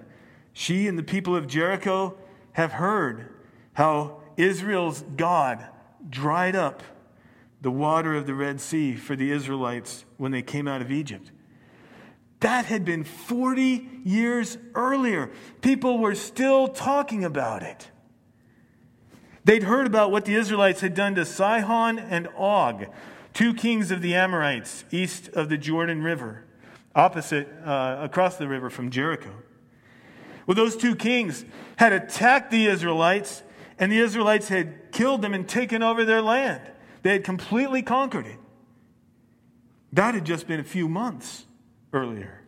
She 0.53 0.89
and 0.89 0.99
the 0.99 1.03
people 1.03 1.37
of 1.37 1.47
Jericho 1.47 2.17
have 2.53 2.73
heard 2.73 3.33
how 3.75 4.23
Israel's 4.37 5.03
God 5.17 5.65
dried 6.09 6.57
up 6.57 6.83
the 7.61 7.71
water 7.71 8.15
of 8.15 8.27
the 8.27 8.35
Red 8.35 8.61
Sea 8.61 8.97
for 8.97 9.17
the 9.17 9.31
Israelites 9.31 10.05
when 10.17 10.33
they 10.33 10.43
came 10.43 10.67
out 10.67 10.81
of 10.81 10.91
Egypt. 10.91 11.31
That 12.41 12.65
had 12.65 12.85
been 12.85 13.05
40 13.05 13.87
years 14.05 14.57
earlier. 14.75 15.31
People 15.61 15.99
were 15.99 16.15
still 16.15 16.69
talking 16.69 17.25
about 17.25 17.63
it. 17.63 17.91
They'd 19.45 19.63
heard 19.63 19.87
about 19.87 20.11
what 20.11 20.25
the 20.25 20.35
Israelites 20.35 20.81
had 20.81 20.95
done 20.95 21.15
to 21.17 21.25
Sihon 21.25 21.99
and 21.99 22.29
Og, 22.37 22.87
two 23.35 23.55
kings 23.55 23.91
of 23.91 24.03
the 24.03 24.15
Amorites 24.15 24.85
east 24.91 25.29
of 25.29 25.49
the 25.49 25.59
Jordan 25.59 26.03
River, 26.03 26.45
opposite, 26.95 27.49
uh, 27.65 27.99
across 28.01 28.37
the 28.37 28.49
river 28.49 28.71
from 28.71 28.91
Jericho. 28.91 29.33
Well, 30.47 30.55
those 30.55 30.77
two 30.77 30.95
kings 30.95 31.45
had 31.77 31.93
attacked 31.93 32.51
the 32.51 32.67
Israelites, 32.67 33.43
and 33.79 33.93
the 33.93 33.99
Israelites 33.99 34.49
had 34.49 34.93
killed 34.93 35.23
them 35.23 35.35
and 35.35 35.49
taken 35.49 35.83
over 35.83 36.05
their 36.05 36.23
land. 36.23 36.61
They 37.03 37.13
had 37.13 37.25
completely 37.25 37.83
conquered 37.83 38.27
it. 38.27 38.39
That 39.93 40.15
had 40.15 40.25
just 40.25 40.47
been 40.47 40.61
a 40.61 40.65
few 40.65 40.89
months 40.89 41.47
earlier. 41.93 42.43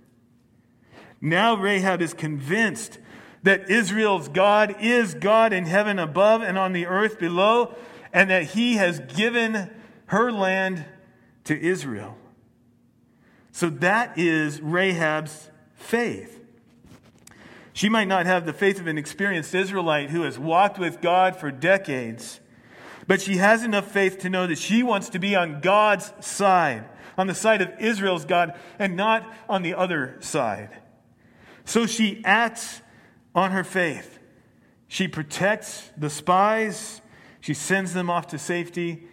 Now 1.21 1.57
Rahab 1.57 2.03
is 2.03 2.15
convinced 2.15 2.99
that 3.43 3.71
Israel's 3.71 4.29
God 4.29 4.77
is 4.81 5.15
God 5.15 5.53
in 5.53 5.67
heaven 5.67 5.99
above 5.99 6.43
and 6.43 6.57
on 6.57 6.73
the 6.73 6.87
earth 6.87 7.19
below, 7.19 7.75
and 8.13 8.31
that 8.31 8.45
he 8.45 8.75
has 8.77 9.01
given 9.01 9.71
her 10.07 10.31
land 10.31 10.85
to 11.45 11.61
Israel. 11.61 12.17
So 13.51 13.69
that 13.71 14.17
is 14.19 14.61
Rahab's 14.61 15.51
faith. 15.75 16.41
She 17.73 17.89
might 17.89 18.07
not 18.07 18.27
have 18.27 18.47
the 18.47 18.53
faith 18.53 18.79
of 18.79 18.87
an 18.87 18.99
experienced 18.99 19.55
Israelite 19.55 20.11
who 20.11 20.23
has 20.23 20.39
walked 20.39 20.79
with 20.79 21.01
God 21.01 21.37
for 21.37 21.51
decades, 21.51 22.41
but 23.07 23.21
she 23.21 23.37
has 23.37 23.65
enough 23.65 23.91
faith 23.91 24.19
to 24.21 24.31
know 24.31 24.47
that 24.47 24.59
she 24.59 24.83
wants 24.83 25.09
to 25.11 25.19
be 25.19 25.35
on 25.35 25.61
God's 25.61 26.13
side, 26.21 26.85
on 27.19 27.27
the 27.27 27.35
side 27.35 27.61
of 27.63 27.71
Israel's 27.81 28.25
God, 28.25 28.59
and 28.79 28.97
not 28.97 29.31
on 29.49 29.63
the 29.63 29.75
other 29.75 30.17
side. 30.21 30.71
So 31.65 31.87
she 31.87 32.23
acts 32.25 32.81
on 33.35 33.51
her 33.53 33.65
faith. 33.65 34.19
She 34.89 35.09
protects 35.09 35.91
the 35.97 36.11
spies, 36.11 37.01
she 37.41 37.55
sends 37.55 37.95
them 37.95 38.11
off 38.11 38.27
to 38.29 38.39
safety, 38.39 39.09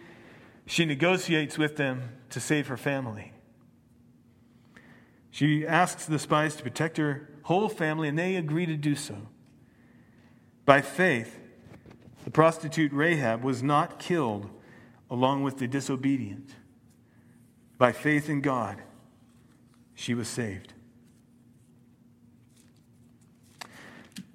she 0.66 0.84
negotiates 0.84 1.58
with 1.58 1.76
them 1.76 2.16
to 2.30 2.38
save 2.38 2.68
her 2.68 2.76
family. 2.76 3.32
She 5.30 5.66
asks 5.66 6.06
the 6.06 6.18
spies 6.18 6.56
to 6.56 6.62
protect 6.62 6.96
her 6.98 7.30
whole 7.42 7.68
family, 7.68 8.08
and 8.08 8.18
they 8.18 8.36
agree 8.36 8.66
to 8.66 8.76
do 8.76 8.94
so. 8.94 9.16
By 10.64 10.82
faith, 10.82 11.39
the 12.24 12.30
prostitute 12.30 12.92
Rahab 12.92 13.42
was 13.42 13.62
not 13.62 13.98
killed 13.98 14.50
along 15.10 15.42
with 15.42 15.58
the 15.58 15.66
disobedient. 15.66 16.54
By 17.78 17.92
faith 17.92 18.28
in 18.28 18.40
God, 18.40 18.82
she 19.94 20.14
was 20.14 20.28
saved. 20.28 20.74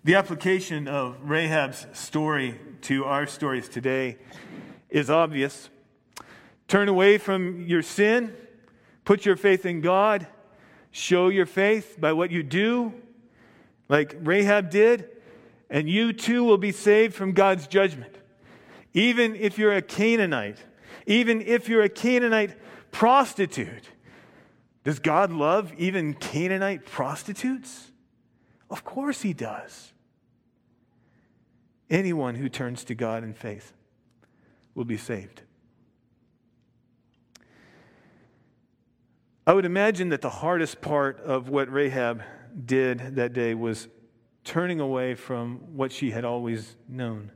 The 0.03 0.15
application 0.15 0.87
of 0.87 1.17
Rahab's 1.23 1.87
story 1.93 2.59
to 2.81 3.05
our 3.05 3.25
stories 3.25 3.67
today 3.67 4.17
is 4.89 5.09
obvious. 5.09 5.69
Turn 6.67 6.89
away 6.89 7.17
from 7.17 7.63
your 7.63 7.81
sin, 7.81 8.35
put 9.03 9.25
your 9.25 9.35
faith 9.35 9.65
in 9.65 9.81
God, 9.81 10.27
show 10.91 11.29
your 11.29 11.45
faith 11.45 11.97
by 11.99 12.13
what 12.13 12.31
you 12.31 12.43
do, 12.43 12.93
like 13.89 14.15
Rahab 14.19 14.69
did, 14.69 15.09
and 15.75 15.89
you 15.89 16.13
too 16.13 16.41
will 16.45 16.57
be 16.57 16.71
saved 16.71 17.13
from 17.13 17.33
God's 17.33 17.67
judgment. 17.67 18.17
Even 18.93 19.35
if 19.35 19.57
you're 19.57 19.73
a 19.73 19.81
Canaanite, 19.81 20.57
even 21.05 21.41
if 21.41 21.67
you're 21.67 21.81
a 21.81 21.89
Canaanite 21.89 22.55
prostitute, 22.93 23.89
does 24.85 24.99
God 24.99 25.33
love 25.33 25.73
even 25.77 26.13
Canaanite 26.13 26.85
prostitutes? 26.85 27.91
Of 28.69 28.85
course 28.85 29.21
he 29.21 29.33
does. 29.33 29.91
Anyone 31.89 32.35
who 32.35 32.47
turns 32.47 32.85
to 32.85 32.95
God 32.95 33.25
in 33.25 33.33
faith 33.33 33.73
will 34.75 34.85
be 34.85 34.95
saved. 34.95 35.41
I 39.45 39.51
would 39.51 39.65
imagine 39.65 40.07
that 40.07 40.21
the 40.21 40.29
hardest 40.29 40.79
part 40.79 41.19
of 41.19 41.49
what 41.49 41.69
Rahab 41.69 42.23
did 42.65 43.17
that 43.17 43.33
day 43.33 43.53
was 43.53 43.89
turning 44.45 44.79
away 44.79 45.15
from 45.15 45.57
what 45.75 45.91
she 45.91 46.11
had 46.11 46.23
always 46.23 46.77
known 46.87 47.31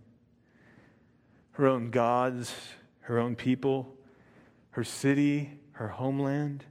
her 1.54 1.68
own 1.68 1.89
gods, 1.89 2.56
her 3.01 3.20
own 3.20 3.36
people, 3.36 3.98
her 4.70 4.84
city, 4.84 5.60
her 5.74 5.89
homeland. 5.89 6.63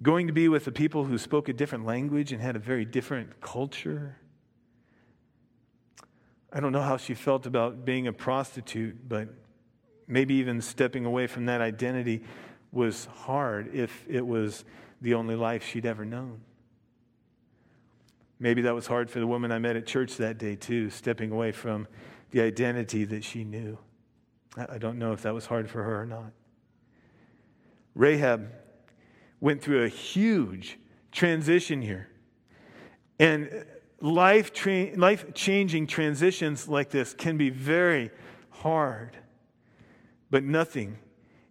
Going 0.00 0.28
to 0.28 0.32
be 0.32 0.46
with 0.46 0.64
the 0.64 0.70
people 0.70 1.04
who 1.04 1.18
spoke 1.18 1.48
a 1.48 1.52
different 1.52 1.84
language 1.84 2.30
and 2.30 2.40
had 2.40 2.54
a 2.54 2.60
very 2.60 2.84
different 2.84 3.40
culture. 3.40 4.16
I 6.52 6.60
don't 6.60 6.70
know 6.70 6.82
how 6.82 6.98
she 6.98 7.14
felt 7.14 7.46
about 7.46 7.84
being 7.84 8.06
a 8.06 8.12
prostitute, 8.12 9.08
but 9.08 9.28
maybe 10.06 10.34
even 10.34 10.60
stepping 10.60 11.04
away 11.04 11.26
from 11.26 11.46
that 11.46 11.60
identity 11.60 12.22
was 12.70 13.06
hard 13.06 13.74
if 13.74 14.04
it 14.08 14.24
was 14.24 14.64
the 15.00 15.14
only 15.14 15.34
life 15.34 15.66
she'd 15.66 15.86
ever 15.86 16.04
known. 16.04 16.42
Maybe 18.42 18.62
that 18.62 18.74
was 18.74 18.86
hard 18.86 19.10
for 19.10 19.20
the 19.20 19.26
woman 19.26 19.52
I 19.52 19.58
met 19.58 19.76
at 19.76 19.86
church 19.86 20.16
that 20.16 20.38
day, 20.38 20.56
too, 20.56 20.88
stepping 20.88 21.30
away 21.30 21.52
from 21.52 21.86
the 22.30 22.40
identity 22.40 23.04
that 23.04 23.22
she 23.22 23.44
knew. 23.44 23.78
I 24.56 24.78
don't 24.78 24.98
know 24.98 25.12
if 25.12 25.22
that 25.22 25.34
was 25.34 25.46
hard 25.46 25.68
for 25.68 25.82
her 25.82 26.00
or 26.00 26.06
not. 26.06 26.32
Rahab 27.94 28.50
went 29.40 29.60
through 29.60 29.84
a 29.84 29.88
huge 29.88 30.78
transition 31.12 31.82
here. 31.82 32.08
And 33.18 33.66
life, 34.00 34.52
tra- 34.54 34.96
life 34.96 35.34
changing 35.34 35.86
transitions 35.86 36.66
like 36.66 36.90
this 36.90 37.12
can 37.12 37.36
be 37.36 37.50
very 37.50 38.10
hard, 38.48 39.18
but 40.30 40.42
nothing 40.42 40.98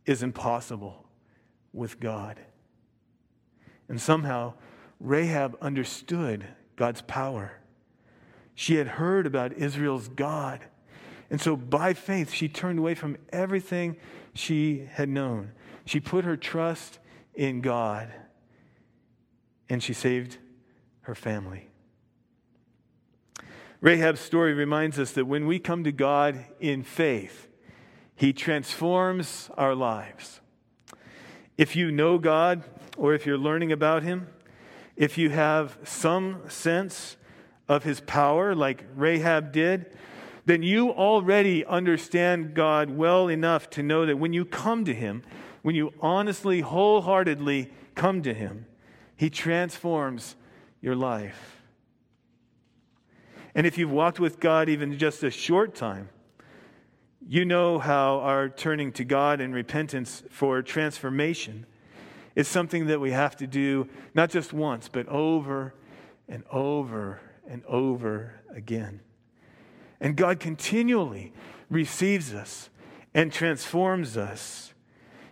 is 0.05 0.23
impossible 0.23 1.05
with 1.71 1.99
God. 1.99 2.39
And 3.87 4.01
somehow, 4.01 4.55
Rahab 4.99 5.55
understood 5.61 6.47
God's 6.79 7.01
power. 7.01 7.59
She 8.55 8.75
had 8.75 8.87
heard 8.87 9.27
about 9.27 9.51
Israel's 9.51 10.07
God. 10.07 10.61
And 11.29 11.41
so, 11.41 11.57
by 11.57 11.93
faith, 11.93 12.31
she 12.31 12.47
turned 12.47 12.79
away 12.79 12.95
from 12.95 13.17
everything 13.33 13.97
she 14.33 14.87
had 14.93 15.09
known. 15.09 15.51
She 15.83 15.99
put 15.99 16.23
her 16.23 16.37
trust 16.37 16.99
in 17.35 17.59
God, 17.59 18.07
and 19.67 19.83
she 19.83 19.91
saved 19.91 20.37
her 21.01 21.15
family. 21.15 21.67
Rahab's 23.81 24.21
story 24.21 24.53
reminds 24.53 24.97
us 24.97 25.11
that 25.11 25.25
when 25.25 25.47
we 25.47 25.59
come 25.59 25.83
to 25.83 25.91
God 25.91 26.45
in 26.61 26.83
faith, 26.83 27.49
He 28.15 28.31
transforms 28.31 29.49
our 29.57 29.75
lives. 29.75 30.39
If 31.57 31.75
you 31.75 31.91
know 31.91 32.17
God 32.17 32.63
or 32.97 33.13
if 33.13 33.25
you're 33.25 33.37
learning 33.37 33.73
about 33.73 34.03
Him, 34.03 34.27
if 34.99 35.17
you 35.17 35.29
have 35.29 35.77
some 35.85 36.41
sense 36.49 37.15
of 37.69 37.83
His 37.85 38.01
power, 38.01 38.53
like 38.53 38.83
Rahab 38.95 39.53
did, 39.53 39.95
then 40.45 40.61
you 40.61 40.91
already 40.91 41.65
understand 41.65 42.53
God 42.53 42.89
well 42.89 43.29
enough 43.29 43.69
to 43.71 43.81
know 43.81 44.05
that 44.05 44.19
when 44.19 44.33
you 44.33 44.43
come 44.43 44.83
to 44.83 44.93
Him, 44.93 45.23
when 45.61 45.73
you 45.73 45.93
honestly, 46.01 46.59
wholeheartedly 46.59 47.71
come 47.95 48.21
to 48.23 48.33
Him, 48.33 48.65
He 49.15 49.29
transforms 49.29 50.35
your 50.81 50.95
life. 50.95 51.61
And 53.55 53.65
if 53.65 53.77
you've 53.77 53.91
walked 53.91 54.19
with 54.19 54.41
God 54.41 54.67
even 54.67 54.97
just 54.97 55.23
a 55.23 55.31
short 55.31 55.75
time, 55.75 56.09
you 57.25 57.45
know 57.45 57.79
how 57.79 58.19
our 58.19 58.49
turning 58.49 58.91
to 58.93 59.05
God 59.05 59.39
in 59.39 59.53
repentance 59.53 60.23
for 60.29 60.61
transformation 60.61 61.65
is 62.39 62.47
something 62.47 62.87
that 62.87 63.01
we 63.01 63.11
have 63.11 63.35
to 63.35 63.45
do 63.45 63.85
not 64.13 64.29
just 64.29 64.53
once, 64.53 64.87
but 64.87 65.05
over 65.09 65.73
and 66.29 66.41
over 66.49 67.19
and 67.45 67.61
over 67.65 68.33
again. 68.55 69.01
And 69.99 70.15
God 70.15 70.39
continually 70.39 71.33
receives 71.69 72.33
us 72.33 72.69
and 73.13 73.33
transforms 73.33 74.15
us. 74.15 74.73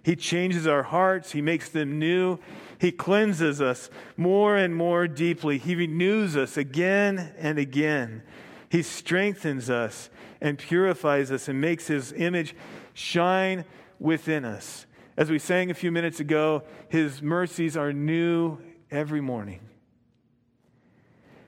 He 0.03 0.17
changes 0.17 0.67
our 0.67 0.83
hearts, 0.83 1.31
He 1.31 1.41
makes 1.41 1.69
them 1.69 1.97
new. 1.97 2.39
He 2.77 2.91
cleanses 2.91 3.61
us 3.61 3.89
more 4.17 4.57
and 4.57 4.75
more 4.75 5.07
deeply. 5.07 5.59
He 5.59 5.75
renews 5.75 6.35
us 6.35 6.57
again 6.57 7.33
and 7.37 7.57
again. 7.57 8.21
He 8.67 8.81
strengthens 8.81 9.69
us 9.69 10.09
and 10.41 10.57
purifies 10.57 11.31
us 11.31 11.47
and 11.47 11.61
makes 11.61 11.87
His 11.87 12.11
image 12.11 12.53
shine 12.93 13.63
within 13.97 14.43
us. 14.43 14.87
As 15.17 15.31
we 15.31 15.39
sang 15.39 15.71
a 15.71 15.73
few 15.73 15.91
minutes 15.91 16.19
ago, 16.19 16.63
His 16.89 17.23
mercies 17.23 17.75
are 17.75 17.91
new 17.91 18.59
every 18.91 19.19
morning. 19.19 19.61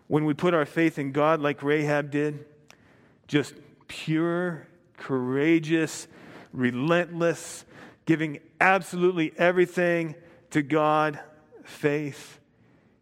When 0.07 0.25
we 0.25 0.33
put 0.33 0.55
our 0.55 0.65
faith 0.65 0.97
in 0.97 1.11
God 1.11 1.39
like 1.39 1.61
Rahab 1.61 2.09
did, 2.09 2.45
just 3.27 3.53
pure, 3.87 4.67
courageous, 4.97 6.07
relentless, 6.51 7.63
giving 8.07 8.39
absolutely 8.59 9.33
everything 9.37 10.15
to 10.49 10.63
God, 10.63 11.19
faith, 11.63 12.39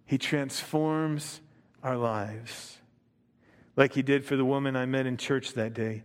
He 0.06 0.18
transforms 0.18 1.40
our 1.82 1.96
lives. 1.96 2.78
Like 3.78 3.94
He 3.94 4.02
did 4.02 4.26
for 4.26 4.36
the 4.36 4.44
woman 4.44 4.76
I 4.76 4.86
met 4.86 5.06
in 5.06 5.16
church 5.16 5.54
that 5.54 5.74
day, 5.74 6.04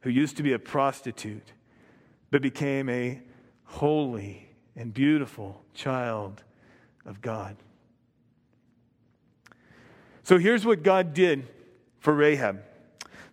who 0.00 0.08
used 0.08 0.38
to 0.38 0.42
be 0.42 0.54
a 0.54 0.58
prostitute, 0.58 1.52
but 2.30 2.40
became 2.40 2.88
a 2.88 3.20
holy 3.68 4.48
and 4.74 4.92
beautiful 4.92 5.62
child 5.74 6.42
of 7.04 7.20
God. 7.20 7.56
So 10.22 10.38
here's 10.38 10.66
what 10.66 10.82
God 10.82 11.14
did 11.14 11.46
for 12.00 12.12
Rahab. 12.12 12.62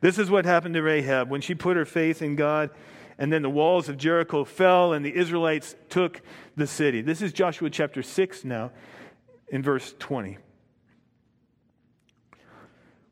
This 0.02 0.20
is 0.20 0.30
what 0.30 0.46
happened 0.46 0.76
to 0.76 0.82
Rahab 0.82 1.30
when 1.30 1.42
she 1.42 1.56
put 1.56 1.78
her 1.78 1.86
faith 1.86 2.22
in 2.22 2.36
God, 2.36 2.70
and 3.18 3.32
then 3.32 3.42
the 3.42 3.50
walls 3.50 3.90
of 3.90 3.98
Jericho 3.98 4.44
fell, 4.44 4.94
and 4.94 5.06
the 5.06 5.16
Israelites 5.16 5.76
took 5.90 6.22
the 6.56 6.68
city. 6.68 7.02
This 7.02 7.22
is 7.22 7.32
Joshua 7.34 7.70
chapter 7.70 8.04
6 8.04 8.44
now, 8.44 8.72
in 9.48 9.64
verse 9.64 9.96
20. 10.00 10.38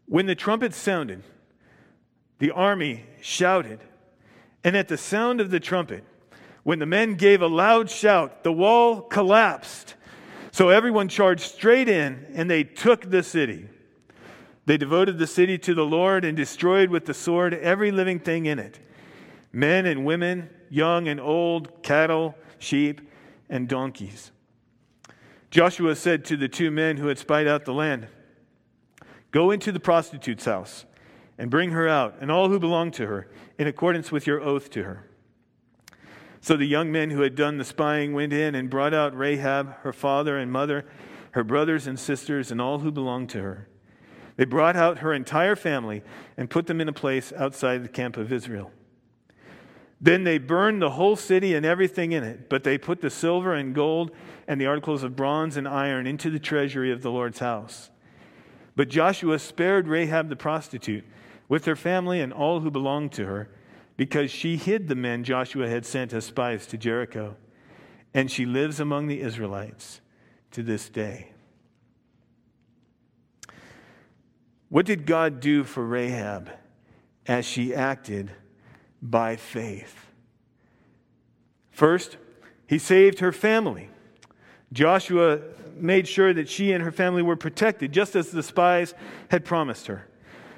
When 0.05 0.25
the 0.25 0.35
trumpet 0.35 0.73
sounded, 0.73 1.23
the 2.39 2.51
army 2.51 3.05
shouted, 3.21 3.79
and 4.63 4.75
at 4.75 4.89
the 4.89 4.97
sound 4.97 5.39
of 5.39 5.51
the 5.51 5.59
trumpet, 5.59 6.03
when 6.63 6.79
the 6.79 6.85
men 6.85 7.15
gave 7.15 7.41
a 7.41 7.47
loud 7.47 7.89
shout, 7.89 8.43
the 8.43 8.53
wall 8.53 9.01
collapsed. 9.01 9.95
So 10.51 10.69
everyone 10.69 11.09
charged 11.09 11.41
straight 11.41 11.89
in, 11.89 12.25
and 12.33 12.49
they 12.49 12.63
took 12.63 13.09
the 13.09 13.23
city. 13.23 13.67
They 14.65 14.77
devoted 14.77 15.17
the 15.17 15.27
city 15.27 15.57
to 15.59 15.73
the 15.73 15.85
Lord 15.85 16.23
and 16.23 16.37
destroyed 16.37 16.89
with 16.89 17.05
the 17.05 17.13
sword 17.13 17.53
every 17.53 17.91
living 17.91 18.19
thing 18.19 18.45
in 18.45 18.59
it 18.59 18.79
men 19.51 19.85
and 19.85 20.03
women, 20.03 20.49
young 20.69 21.07
and 21.07 21.19
old, 21.19 21.83
cattle, 21.83 22.35
sheep, 22.57 23.01
and 23.49 23.67
donkeys. 23.67 24.31
Joshua 25.51 25.95
said 25.95 26.25
to 26.25 26.37
the 26.37 26.47
two 26.47 26.71
men 26.71 26.97
who 26.97 27.07
had 27.07 27.19
spied 27.19 27.45
out 27.45 27.65
the 27.65 27.73
land, 27.73 28.07
Go 29.29 29.51
into 29.51 29.71
the 29.71 29.79
prostitute's 29.79 30.45
house 30.45 30.85
and 31.37 31.51
bring 31.51 31.71
her 31.71 31.87
out, 31.87 32.15
and 32.21 32.31
all 32.31 32.49
who 32.49 32.59
belong 32.59 32.89
to 32.91 33.05
her, 33.05 33.27
in 33.59 33.67
accordance 33.67 34.11
with 34.11 34.25
your 34.25 34.41
oath 34.41 34.69
to 34.71 34.83
her. 34.83 35.07
So 36.43 36.57
the 36.57 36.65
young 36.65 36.91
men 36.91 37.09
who 37.09 37.21
had 37.21 37.35
done 37.35 37.57
the 37.57 37.63
spying 37.63 38.11
went 38.11 38.33
in 38.33 38.53
and 38.53 38.69
brought 38.69 38.93
out 38.93 39.17
Rahab, 39.17 39.77
her 39.77 39.93
father 39.93 40.37
and 40.37 40.51
mother, 40.51 40.85
her 41.31 41.43
brothers 41.43 41.87
and 41.87 41.97
sisters, 41.97 42.51
and 42.51 42.59
all 42.59 42.79
who 42.79 42.91
belonged 42.91 43.29
to 43.29 43.41
her. 43.41 43.69
They 44.35 44.43
brought 44.43 44.75
out 44.75 44.97
her 44.97 45.13
entire 45.13 45.55
family 45.55 46.03
and 46.35 46.49
put 46.49 46.67
them 46.67 46.81
in 46.81 46.89
a 46.89 46.93
place 46.93 47.31
outside 47.31 47.81
the 47.81 47.87
camp 47.87 48.17
of 48.17 48.33
Israel. 48.33 48.71
Then 50.01 50.25
they 50.25 50.37
burned 50.37 50.81
the 50.81 50.89
whole 50.89 51.15
city 51.15 51.55
and 51.55 51.65
everything 51.65 52.11
in 52.11 52.25
it, 52.25 52.49
but 52.49 52.65
they 52.65 52.77
put 52.77 52.99
the 52.99 53.09
silver 53.09 53.53
and 53.53 53.73
gold 53.73 54.11
and 54.45 54.59
the 54.59 54.65
articles 54.65 55.01
of 55.01 55.15
bronze 55.15 55.55
and 55.55 55.65
iron 55.65 56.05
into 56.05 56.29
the 56.29 56.39
treasury 56.39 56.91
of 56.91 57.03
the 57.03 57.11
Lord's 57.11 57.39
house. 57.39 57.89
But 58.75 58.89
Joshua 58.89 59.39
spared 59.39 59.87
Rahab 59.87 60.27
the 60.27 60.35
prostitute 60.35 61.05
with 61.47 61.63
her 61.63 61.77
family 61.77 62.19
and 62.19 62.33
all 62.33 62.59
who 62.59 62.69
belonged 62.69 63.13
to 63.13 63.27
her, 63.27 63.49
because 63.97 64.31
she 64.31 64.57
hid 64.57 64.87
the 64.87 64.95
men 64.95 65.23
Joshua 65.23 65.69
had 65.69 65.85
sent 65.85 66.13
as 66.13 66.25
spies 66.25 66.65
to 66.67 66.77
Jericho. 66.77 67.35
And 68.13 68.31
she 68.31 68.45
lives 68.45 68.79
among 68.79 69.07
the 69.07 69.21
Israelites 69.21 70.01
to 70.51 70.61
this 70.61 70.89
day. 70.89 71.31
What 74.69 74.85
did 74.85 75.05
God 75.05 75.39
do 75.39 75.63
for 75.63 75.85
Rahab 75.85 76.49
as 77.27 77.45
she 77.45 77.73
acted 77.73 78.31
by 79.01 79.35
faith? 79.35 80.07
First, 81.71 82.17
he 82.67 82.79
saved 82.79 83.19
her 83.19 83.31
family. 83.31 83.89
Joshua 84.71 85.39
made 85.75 86.07
sure 86.07 86.33
that 86.33 86.49
she 86.49 86.71
and 86.71 86.83
her 86.83 86.91
family 86.91 87.21
were 87.21 87.35
protected, 87.35 87.91
just 87.91 88.15
as 88.15 88.31
the 88.31 88.43
spies 88.43 88.93
had 89.29 89.45
promised 89.45 89.87
her. 89.87 90.07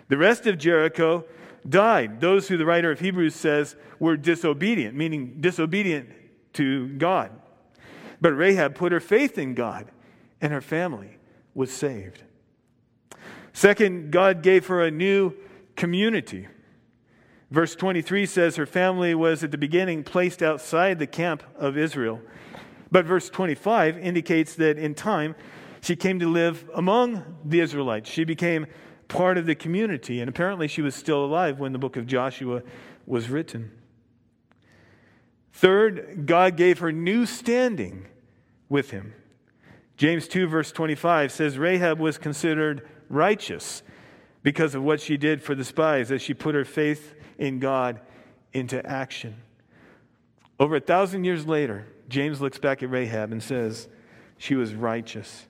The 0.08 0.17
rest 0.17 0.45
of 0.45 0.58
Jericho 0.58 1.26
died. 1.67 2.21
Those 2.21 2.47
who 2.47 2.58
the 2.58 2.65
writer 2.65 2.91
of 2.91 2.99
Hebrews 2.99 3.36
says 3.36 3.75
were 3.99 4.17
disobedient, 4.17 4.95
meaning 4.95 5.38
disobedient 5.39 6.10
to 6.54 6.89
God. 6.97 7.32
But 8.21 8.34
Rahab 8.34 8.75
put 8.75 8.91
her 8.91 8.99
faith 8.99 9.38
in 9.38 9.54
God, 9.54 9.91
and 10.41 10.54
her 10.54 10.62
family 10.62 11.17
was 11.54 11.71
saved. 11.71 12.23
Second, 13.54 14.12
God 14.12 14.41
gave 14.43 14.67
her 14.67 14.84
a 14.84 14.91
new 14.91 15.34
community. 15.75 16.47
Verse 17.51 17.75
23 17.75 18.25
says 18.25 18.56
her 18.56 18.65
family 18.65 19.15
was 19.15 19.43
at 19.43 19.51
the 19.51 19.58
beginning 19.58 20.04
placed 20.04 20.41
outside 20.41 20.99
the 20.99 21.08
camp 21.08 21.43
of 21.56 21.78
Israel. 21.78 22.21
But 22.91 23.06
verse 23.06 23.30
25 23.30 23.97
indicates 23.97 24.56
that 24.56 24.78
in 24.78 24.95
time 24.95 25.36
she 25.82 25.95
came 25.95 26.19
to 26.19 26.30
live 26.30 26.69
among 26.73 27.23
the 27.45 27.60
Israelites. 27.60 28.10
She 28.10 28.23
became 28.23 28.67
part 29.08 29.38
of 29.38 29.46
the 29.46 29.56
community, 29.56 30.20
and 30.20 30.30
apparently 30.30 30.68
she 30.68 30.82
was 30.82 30.96
still 30.96 31.24
alive 31.24 31.60
when 31.60 31.72
the 31.72 31.80
book 31.80 31.98
of 31.98 32.08
Joshua 32.08 32.62
was 33.06 33.30
written. 33.30 33.72
Third, 35.54 36.26
God 36.26 36.58
gave 36.58 36.80
her 36.80 36.91
new 36.91 37.26
standing 37.26 38.08
with 38.68 38.91
him. 38.91 39.13
James 39.98 40.28
2, 40.28 40.48
verse 40.48 40.72
25 40.72 41.32
says 41.32 41.58
Rahab 41.58 42.00
was 42.00 42.18
considered 42.18 42.88
righteous 43.10 43.82
because 44.44 44.76
of 44.76 44.84
what 44.84 45.00
she 45.00 45.18
did 45.18 45.41
for 45.41 45.56
the 45.56 45.63
spies 45.63 46.12
as 46.12 46.22
she 46.22 46.34
put 46.34 46.56
her 46.56 46.65
faith 46.65 47.15
in 47.38 47.60
God 47.60 48.02
into 48.54 48.86
action. 48.86 49.36
Over 50.60 50.78
a 50.78 50.82
thousand 50.82 51.24
years 51.24 51.46
later, 51.48 51.88
James 52.10 52.41
looks 52.41 52.60
back 52.60 52.84
at 52.84 52.89
Rahab 52.89 53.32
and 53.32 53.41
says, 53.41 53.88
She 54.38 54.56
was 54.56 54.74
righteous. 54.74 55.48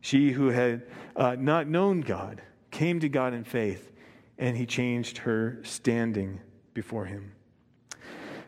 She 0.00 0.32
who 0.32 0.48
had 0.48 0.82
uh, 1.14 1.36
not 1.38 1.68
known 1.68 2.00
God 2.00 2.42
came 2.72 2.98
to 2.98 3.08
God 3.08 3.32
in 3.34 3.44
faith, 3.44 3.92
and 4.36 4.56
he 4.56 4.66
changed 4.66 5.18
her 5.18 5.60
standing 5.62 6.40
before 6.74 7.04
him. 7.04 7.32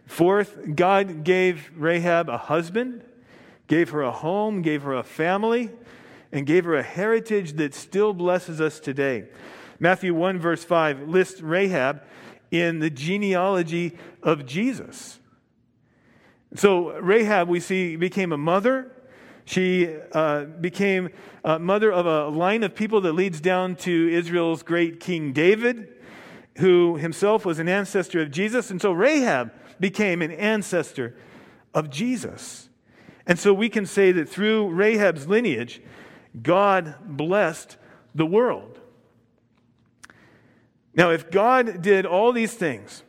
Fourth, 0.06 0.74
God 0.74 1.22
gave 1.22 1.70
Rahab 1.76 2.28
a 2.28 2.36
husband, 2.36 3.04
gave 3.68 3.90
her 3.90 4.02
a 4.02 4.10
home, 4.10 4.62
gave 4.62 4.82
her 4.82 4.94
a 4.94 5.04
family, 5.04 5.70
and 6.32 6.46
gave 6.46 6.64
her 6.64 6.74
a 6.74 6.82
heritage 6.82 7.52
that 7.54 7.74
still 7.74 8.12
blesses 8.12 8.60
us 8.60 8.80
today. 8.80 9.28
Matthew 9.78 10.14
1, 10.14 10.38
verse 10.38 10.64
5 10.64 11.08
lists 11.08 11.40
Rahab 11.40 12.02
in 12.50 12.80
the 12.80 12.90
genealogy 12.90 13.96
of 14.22 14.46
Jesus. 14.46 15.18
So, 16.54 16.98
Rahab, 17.00 17.48
we 17.48 17.60
see, 17.60 17.96
became 17.96 18.32
a 18.32 18.36
mother. 18.36 18.90
She 19.44 19.94
uh, 20.12 20.44
became 20.44 21.10
mother 21.44 21.92
of 21.92 22.06
a 22.06 22.28
line 22.28 22.62
of 22.62 22.74
people 22.74 23.00
that 23.02 23.12
leads 23.12 23.40
down 23.40 23.76
to 23.76 24.08
Israel's 24.10 24.62
great 24.62 25.00
King 25.00 25.32
David, 25.32 25.88
who 26.58 26.96
himself 26.96 27.44
was 27.44 27.58
an 27.58 27.68
ancestor 27.68 28.22
of 28.22 28.30
Jesus. 28.30 28.70
And 28.70 28.80
so, 28.80 28.92
Rahab 28.92 29.52
became 29.78 30.22
an 30.22 30.30
ancestor 30.30 31.16
of 31.74 31.90
Jesus. 31.90 32.68
And 33.26 33.38
so, 33.38 33.52
we 33.52 33.68
can 33.68 33.84
say 33.86 34.12
that 34.12 34.28
through 34.28 34.70
Rahab's 34.70 35.28
lineage, 35.28 35.82
God 36.42 36.94
blessed 37.04 37.76
the 38.14 38.26
world. 38.26 38.80
Now, 40.94 41.10
if 41.10 41.30
God 41.30 41.82
did 41.82 42.06
all 42.06 42.32
these 42.32 42.54
things 42.54 43.02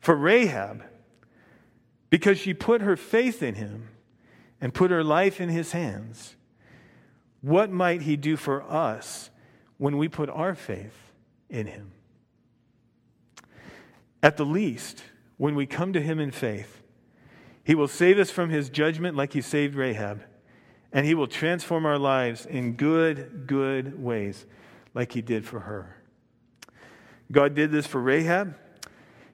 for 0.00 0.14
Rahab 0.14 0.84
because 2.08 2.38
she 2.38 2.54
put 2.54 2.80
her 2.80 2.96
faith 2.96 3.42
in 3.42 3.56
him 3.56 3.88
and 4.60 4.72
put 4.74 4.90
her 4.90 5.04
life 5.04 5.40
in 5.40 5.48
his 5.48 5.72
hands, 5.72 6.36
what 7.40 7.70
might 7.70 8.02
he 8.02 8.16
do 8.16 8.36
for 8.36 8.62
us 8.62 9.30
when 9.78 9.96
we 9.98 10.08
put 10.08 10.28
our 10.30 10.54
faith 10.54 11.12
in 11.48 11.66
him? 11.66 11.92
At 14.22 14.36
the 14.36 14.46
least, 14.46 15.02
when 15.36 15.54
we 15.54 15.66
come 15.66 15.92
to 15.92 16.00
him 16.00 16.18
in 16.18 16.30
faith, 16.30 16.82
he 17.62 17.74
will 17.74 17.88
save 17.88 18.18
us 18.18 18.30
from 18.30 18.50
his 18.50 18.68
judgment 18.68 19.16
like 19.16 19.32
he 19.32 19.40
saved 19.40 19.74
Rahab 19.74 20.22
and 20.96 21.04
He 21.04 21.14
will 21.14 21.26
transform 21.26 21.84
our 21.84 21.98
lives 21.98 22.46
in 22.46 22.72
good, 22.72 23.46
good 23.46 24.02
ways, 24.02 24.46
like 24.94 25.12
He 25.12 25.20
did 25.20 25.44
for 25.44 25.60
her. 25.60 26.02
God 27.30 27.54
did 27.54 27.70
this 27.70 27.86
for 27.86 28.00
Rahab. 28.00 28.56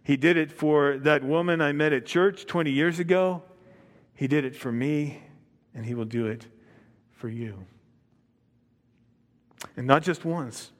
He 0.02 0.16
did 0.16 0.36
it 0.36 0.50
for 0.50 0.98
that 0.98 1.22
woman 1.22 1.60
I 1.60 1.70
met 1.70 1.92
at 1.92 2.04
church 2.04 2.46
20 2.46 2.72
years 2.72 2.98
ago. 2.98 3.44
He 4.22 4.28
did 4.28 4.44
it 4.44 4.54
for 4.54 4.70
me, 4.70 5.20
and 5.74 5.84
He 5.84 5.94
will 5.94 6.04
do 6.04 6.26
it 6.26 6.46
for 7.10 7.28
you. 7.28 7.66
And 9.76 9.84
not 9.84 10.04
just 10.04 10.24
once, 10.24 10.70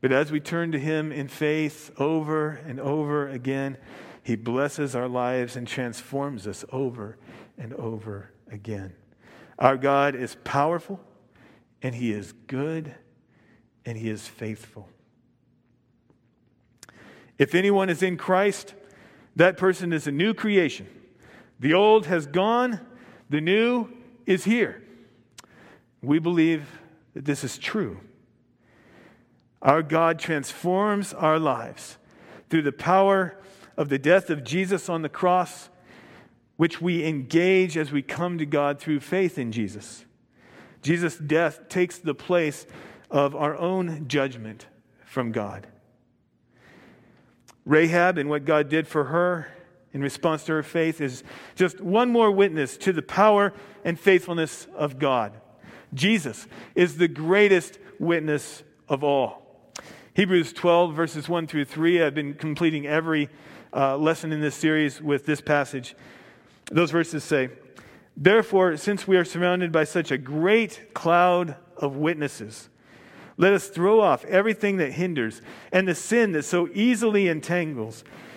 but 0.00 0.10
as 0.10 0.32
we 0.32 0.40
turn 0.40 0.72
to 0.72 0.78
Him 0.80 1.12
in 1.12 1.28
faith 1.28 1.92
over 1.96 2.60
and 2.66 2.80
over 2.80 3.28
again, 3.28 3.78
He 4.20 4.34
blesses 4.34 4.96
our 4.96 5.06
lives 5.06 5.54
and 5.54 5.68
transforms 5.68 6.48
us 6.48 6.64
over 6.72 7.18
and 7.56 7.72
over 7.74 8.32
again. 8.50 8.96
Our 9.60 9.76
God 9.76 10.16
is 10.16 10.36
powerful, 10.42 10.98
and 11.82 11.94
He 11.94 12.10
is 12.10 12.32
good, 12.48 12.96
and 13.84 13.96
He 13.96 14.10
is 14.10 14.26
faithful. 14.26 14.88
If 17.38 17.54
anyone 17.54 17.90
is 17.90 18.02
in 18.02 18.16
Christ, 18.16 18.74
that 19.36 19.56
person 19.56 19.92
is 19.92 20.08
a 20.08 20.10
new 20.10 20.34
creation. 20.34 20.88
The 21.58 21.74
old 21.74 22.06
has 22.06 22.26
gone, 22.26 22.80
the 23.30 23.40
new 23.40 23.88
is 24.26 24.44
here. 24.44 24.82
We 26.02 26.18
believe 26.18 26.66
that 27.14 27.24
this 27.24 27.44
is 27.44 27.58
true. 27.58 28.00
Our 29.62 29.82
God 29.82 30.18
transforms 30.18 31.14
our 31.14 31.38
lives 31.38 31.96
through 32.50 32.62
the 32.62 32.72
power 32.72 33.36
of 33.76 33.88
the 33.88 33.98
death 33.98 34.30
of 34.30 34.44
Jesus 34.44 34.88
on 34.88 35.02
the 35.02 35.08
cross, 35.08 35.68
which 36.56 36.80
we 36.80 37.04
engage 37.04 37.76
as 37.76 37.90
we 37.90 38.02
come 38.02 38.38
to 38.38 38.46
God 38.46 38.78
through 38.78 39.00
faith 39.00 39.38
in 39.38 39.52
Jesus. 39.52 40.04
Jesus' 40.82 41.16
death 41.16 41.68
takes 41.68 41.98
the 41.98 42.14
place 42.14 42.66
of 43.10 43.34
our 43.34 43.56
own 43.56 44.06
judgment 44.08 44.66
from 45.04 45.32
God. 45.32 45.66
Rahab 47.64 48.18
and 48.18 48.30
what 48.30 48.44
God 48.44 48.68
did 48.68 48.86
for 48.86 49.04
her 49.04 49.48
in 49.96 50.02
response 50.02 50.44
to 50.44 50.52
her 50.52 50.62
faith 50.62 51.00
is 51.00 51.24
just 51.54 51.80
one 51.80 52.10
more 52.10 52.30
witness 52.30 52.76
to 52.76 52.92
the 52.92 53.00
power 53.00 53.54
and 53.82 53.98
faithfulness 53.98 54.66
of 54.76 54.98
God. 54.98 55.32
Jesus 55.94 56.46
is 56.74 56.98
the 56.98 57.08
greatest 57.08 57.78
witness 57.98 58.62
of 58.90 59.02
all. 59.02 59.72
Hebrews 60.12 60.52
12, 60.52 60.94
verses 60.94 61.30
1 61.30 61.46
through 61.46 61.64
3. 61.64 62.02
I've 62.02 62.14
been 62.14 62.34
completing 62.34 62.86
every 62.86 63.30
uh, 63.74 63.96
lesson 63.96 64.32
in 64.32 64.42
this 64.42 64.54
series 64.54 65.00
with 65.00 65.24
this 65.24 65.40
passage. 65.40 65.96
Those 66.70 66.90
verses 66.90 67.24
say, 67.24 67.48
Therefore, 68.18 68.76
since 68.76 69.08
we 69.08 69.16
are 69.16 69.24
surrounded 69.24 69.72
by 69.72 69.84
such 69.84 70.10
a 70.10 70.18
great 70.18 70.92
cloud 70.92 71.56
of 71.78 71.96
witnesses, 71.96 72.68
let 73.38 73.54
us 73.54 73.68
throw 73.68 74.02
off 74.02 74.26
everything 74.26 74.76
that 74.76 74.92
hinders 74.92 75.40
and 75.72 75.88
the 75.88 75.94
sin 75.94 76.32
that 76.32 76.42
so 76.42 76.68
easily 76.74 77.28
entangles. 77.28 78.04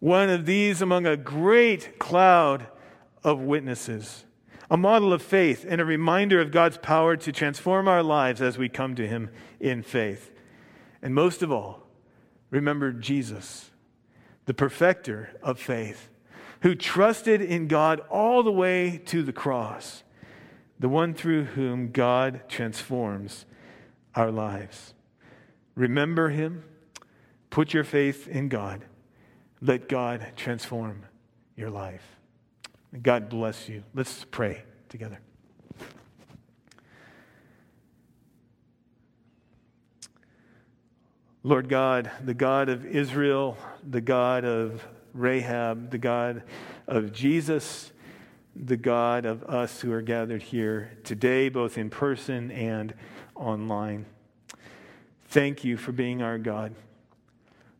one 0.00 0.30
of 0.30 0.46
these 0.46 0.80
among 0.80 1.06
a 1.06 1.16
great 1.16 1.98
cloud 1.98 2.66
of 3.24 3.40
witnesses, 3.40 4.24
a 4.70 4.76
model 4.76 5.12
of 5.12 5.22
faith 5.22 5.64
and 5.68 5.80
a 5.80 5.84
reminder 5.84 6.40
of 6.40 6.50
God's 6.52 6.78
power 6.78 7.16
to 7.16 7.32
transform 7.32 7.88
our 7.88 8.02
lives 8.02 8.40
as 8.40 8.58
we 8.58 8.68
come 8.68 8.94
to 8.94 9.08
Him 9.08 9.30
in 9.58 9.82
faith. 9.82 10.30
And 11.02 11.14
most 11.14 11.42
of 11.42 11.50
all, 11.50 11.86
remember 12.50 12.92
Jesus, 12.92 13.70
the 14.46 14.54
perfecter 14.54 15.30
of 15.42 15.58
faith, 15.58 16.08
who 16.60 16.74
trusted 16.74 17.40
in 17.40 17.68
God 17.68 18.00
all 18.10 18.42
the 18.42 18.52
way 18.52 19.00
to 19.06 19.22
the 19.22 19.32
cross, 19.32 20.02
the 20.78 20.88
one 20.88 21.14
through 21.14 21.44
whom 21.44 21.90
God 21.90 22.42
transforms 22.48 23.46
our 24.14 24.30
lives. 24.30 24.94
Remember 25.74 26.30
Him, 26.30 26.64
put 27.50 27.72
your 27.72 27.84
faith 27.84 28.26
in 28.28 28.48
God, 28.48 28.84
let 29.60 29.88
God 29.88 30.26
transform 30.36 31.04
your 31.56 31.70
life. 31.70 32.02
God 33.02 33.28
bless 33.28 33.68
you. 33.68 33.82
Let's 33.94 34.24
pray 34.30 34.62
together. 34.88 35.18
Lord 41.42 41.68
God, 41.68 42.10
the 42.24 42.34
God 42.34 42.68
of 42.68 42.84
Israel, 42.84 43.56
the 43.88 44.00
God 44.00 44.44
of 44.44 44.84
Rahab, 45.14 45.90
the 45.90 45.98
God 45.98 46.42
of 46.86 47.12
Jesus, 47.12 47.92
the 48.54 48.76
God 48.76 49.24
of 49.24 49.44
us 49.44 49.80
who 49.80 49.92
are 49.92 50.02
gathered 50.02 50.42
here 50.42 50.98
today, 51.04 51.48
both 51.48 51.78
in 51.78 51.90
person 51.90 52.50
and 52.50 52.92
online. 53.34 54.06
Thank 55.28 55.64
you 55.64 55.76
for 55.76 55.92
being 55.92 56.22
our 56.22 56.38
God. 56.38 56.74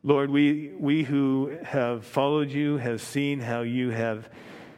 Lord, 0.05 0.31
we, 0.31 0.71
we 0.79 1.03
who 1.03 1.59
have 1.65 2.05
followed 2.05 2.51
you 2.51 2.77
have 2.77 3.01
seen 3.01 3.41
how 3.41 3.63
you 3.63 3.91
have 3.91 4.29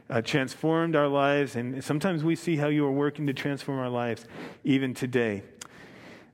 uh, 0.09 0.23
transformed 0.23 0.97
our 0.97 1.09
lives, 1.09 1.57
and 1.57 1.85
sometimes 1.85 2.25
we 2.25 2.35
see 2.35 2.57
how 2.57 2.69
you 2.69 2.87
are 2.87 2.91
working 2.93 3.27
to 3.27 3.35
transform 3.35 3.79
our 3.79 3.91
lives 3.91 4.25
even 4.65 4.95
today. 4.95 5.43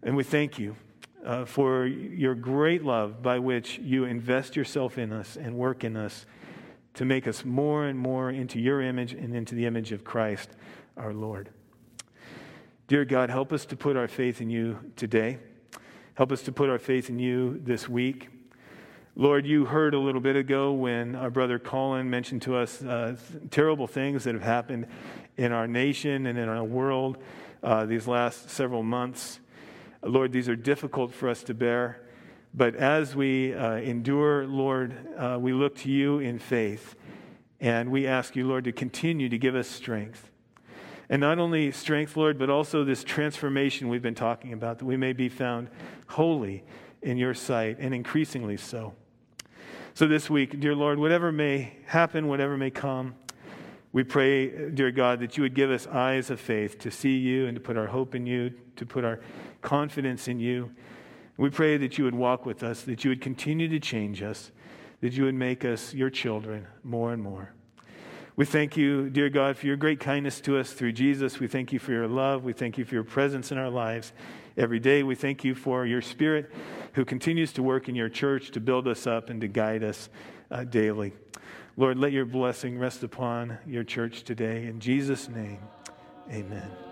And 0.05 0.17
we 0.17 0.23
thank 0.23 0.59
you 0.59 0.77
uh, 1.25 1.45
for 1.47 1.85
your 1.87 2.37
great 2.37 2.85
love 2.85 3.23
by 3.23 3.41
which 3.41 3.79
you 3.81 4.05
invest 4.05 4.55
yourself 4.55 4.99
in 4.99 5.13
us 5.13 5.37
and 5.37 5.57
work 5.57 5.83
in 5.83 5.97
us 5.97 6.25
to 6.95 7.05
make 7.05 7.27
us 7.27 7.45
more 7.45 7.87
and 7.87 7.99
more 7.99 8.31
into 8.31 8.61
your 8.61 8.81
image 8.81 9.13
and 9.13 9.35
into 9.35 9.57
the 9.57 9.67
image 9.67 9.91
of 9.91 10.05
Christ 10.05 10.51
our 10.97 11.13
Lord. 11.13 11.51
Dear 12.87 13.05
God, 13.05 13.31
help 13.31 13.53
us 13.53 13.67
to 13.67 13.77
put 13.77 13.97
our 13.97 14.07
faith 14.07 14.41
in 14.41 14.49
you 14.49 14.79
today. 14.95 15.39
Help 16.15 16.31
us 16.31 16.43
to 16.43 16.53
put 16.53 16.71
our 16.71 16.79
faith 16.79 17.11
in 17.11 17.19
you 17.19 17.61
this 17.65 17.89
week. 17.89 18.29
Lord, 19.19 19.47
you 19.47 19.65
heard 19.65 19.95
a 19.95 19.99
little 19.99 20.21
bit 20.21 20.37
ago 20.37 20.75
when 20.75 21.15
our 21.15 21.31
brother 21.31 21.59
Colin 21.59 22.11
mentioned 22.11 22.43
to 22.43 22.55
us 22.55 22.83
uh, 22.83 23.17
terrible 23.51 23.87
things 23.87 24.25
that 24.25 24.35
have 24.35 24.43
happened 24.43 24.87
in 25.39 25.53
our 25.53 25.67
nation 25.67 26.27
and 26.27 26.39
in 26.39 26.51
our 26.51 26.63
world 26.63 27.17
uh, 27.63 27.87
these 27.87 28.07
last 28.07 28.51
several 28.51 28.83
months. 28.83 29.41
Lord, 30.03 30.33
these 30.33 30.51
are 30.51 30.55
difficult 30.55 31.15
for 31.15 31.31
us 31.31 31.43
to 31.45 31.55
bear. 31.55 32.03
But 32.53 32.75
as 32.75 33.17
we 33.17 33.55
uh, 33.55 33.77
endure, 33.77 34.47
Lord, 34.47 34.95
uh, 35.17 35.39
we 35.41 35.55
look 35.55 35.77
to 35.77 35.91
you 35.91 36.19
in 36.19 36.39
faith. 36.39 36.95
And 37.59 37.91
we 37.91 38.07
ask 38.07 38.37
you, 38.37 38.47
Lord, 38.47 38.65
to 38.65 38.73
continue 38.73 39.31
to 39.31 39.39
give 39.39 39.55
us 39.55 39.67
strength. 39.67 40.31
And 41.09 41.21
not 41.23 41.39
only 41.39 41.73
strength, 41.73 42.19
Lord, 42.19 42.39
but 42.39 42.51
also 42.51 42.85
this 42.85 43.03
transformation 43.03 43.89
we've 43.89 44.03
been 44.03 44.15
talking 44.15 44.53
about, 44.53 44.79
that 44.81 44.85
we 44.85 44.99
may 44.99 45.15
be 45.15 45.31
found 45.31 45.71
holy 46.07 46.65
in 47.01 47.17
your 47.17 47.33
sight, 47.33 47.79
and 47.79 47.95
increasingly 47.95 48.59
so. 48.59 48.93
So 49.97 50.07
this 50.07 50.29
week, 50.29 50.61
dear 50.61 50.75
Lord, 50.75 50.99
whatever 50.99 51.33
may 51.33 51.73
happen, 51.87 52.29
whatever 52.29 52.59
may 52.59 52.69
come, 52.69 53.15
we 53.95 54.05
pray, 54.05 54.69
dear 54.69 54.91
God, 54.91 55.21
that 55.21 55.39
you 55.39 55.43
would 55.43 55.55
give 55.55 55.71
us 55.71 55.87
eyes 55.87 56.29
of 56.29 56.39
faith 56.39 56.79
to 56.81 56.91
see 56.91 57.17
you 57.17 57.47
and 57.47 57.55
to 57.55 57.63
put 57.63 57.79
our 57.79 57.87
hope 57.87 58.15
in 58.15 58.27
you, 58.27 58.53
to 58.77 58.85
put 58.85 59.07
our 59.07 59.21
confidence 59.63 60.29
in 60.29 60.39
you. 60.39 60.71
We 61.39 61.49
pray 61.49 61.79
that 61.79 61.97
you 61.97 62.05
would 62.05 62.15
walk 62.15 62.45
with 62.45 62.63
us, 62.63 62.83
that 62.83 63.05
you 63.05 63.09
would 63.09 63.23
continue 63.23 63.69
to 63.69 63.81
change 63.81 64.21
us, 64.21 64.51
that 65.01 65.15
you 65.15 65.25
would 65.25 65.35
make 65.35 65.65
us 65.65 65.95
your 65.95 66.11
children 66.11 66.67
more 66.85 67.15
and 67.15 67.23
more. 67.23 67.55
We 68.37 68.45
thank 68.45 68.77
you, 68.77 69.09
dear 69.09 69.31
God, 69.31 69.57
for 69.57 69.67
your 69.67 69.77
great 69.77 69.99
kindness 69.99 70.43
to 70.43 70.59
us 70.59 70.75
through 70.75 70.93
Jesus. 70.93 71.41
We 71.41 71.49
thank 71.49 71.73
you 71.73 71.79
for 71.79 71.93
your 71.93 72.07
love. 72.07 72.45
We 72.45 72.53
thank 72.53 72.77
you 72.77 72.85
for 72.85 72.95
your 72.95 73.03
presence 73.03 73.51
in 73.51 73.57
our 73.57 73.71
lives 73.71 74.13
every 74.57 74.79
day. 74.79 75.03
We 75.03 75.15
thank 75.15 75.45
you 75.45 75.55
for 75.55 75.87
your 75.87 76.03
Spirit 76.03 76.53
who 76.95 77.05
continues 77.05 77.53
to 77.53 77.63
work 77.63 77.89
in 77.89 77.95
your 77.95 78.09
church 78.09 78.51
to 78.53 78.61
build 78.61 78.89
us 78.89 79.07
up 79.07 79.29
and 79.31 79.41
to 79.41 79.49
guide 79.49 79.85
us 79.85 80.09
uh, 80.51 80.65
daily. 80.65 81.13
Lord, 81.77 81.99
let 81.99 82.13
your 82.13 82.25
blessing 82.25 82.79
rest 82.79 83.03
upon 83.03 83.59
your 83.67 83.85
church 83.85 84.23
today. 84.23 84.67
In 84.67 84.81
Jesus' 84.81 85.29
name, 85.29 85.61
amen. 86.31 86.86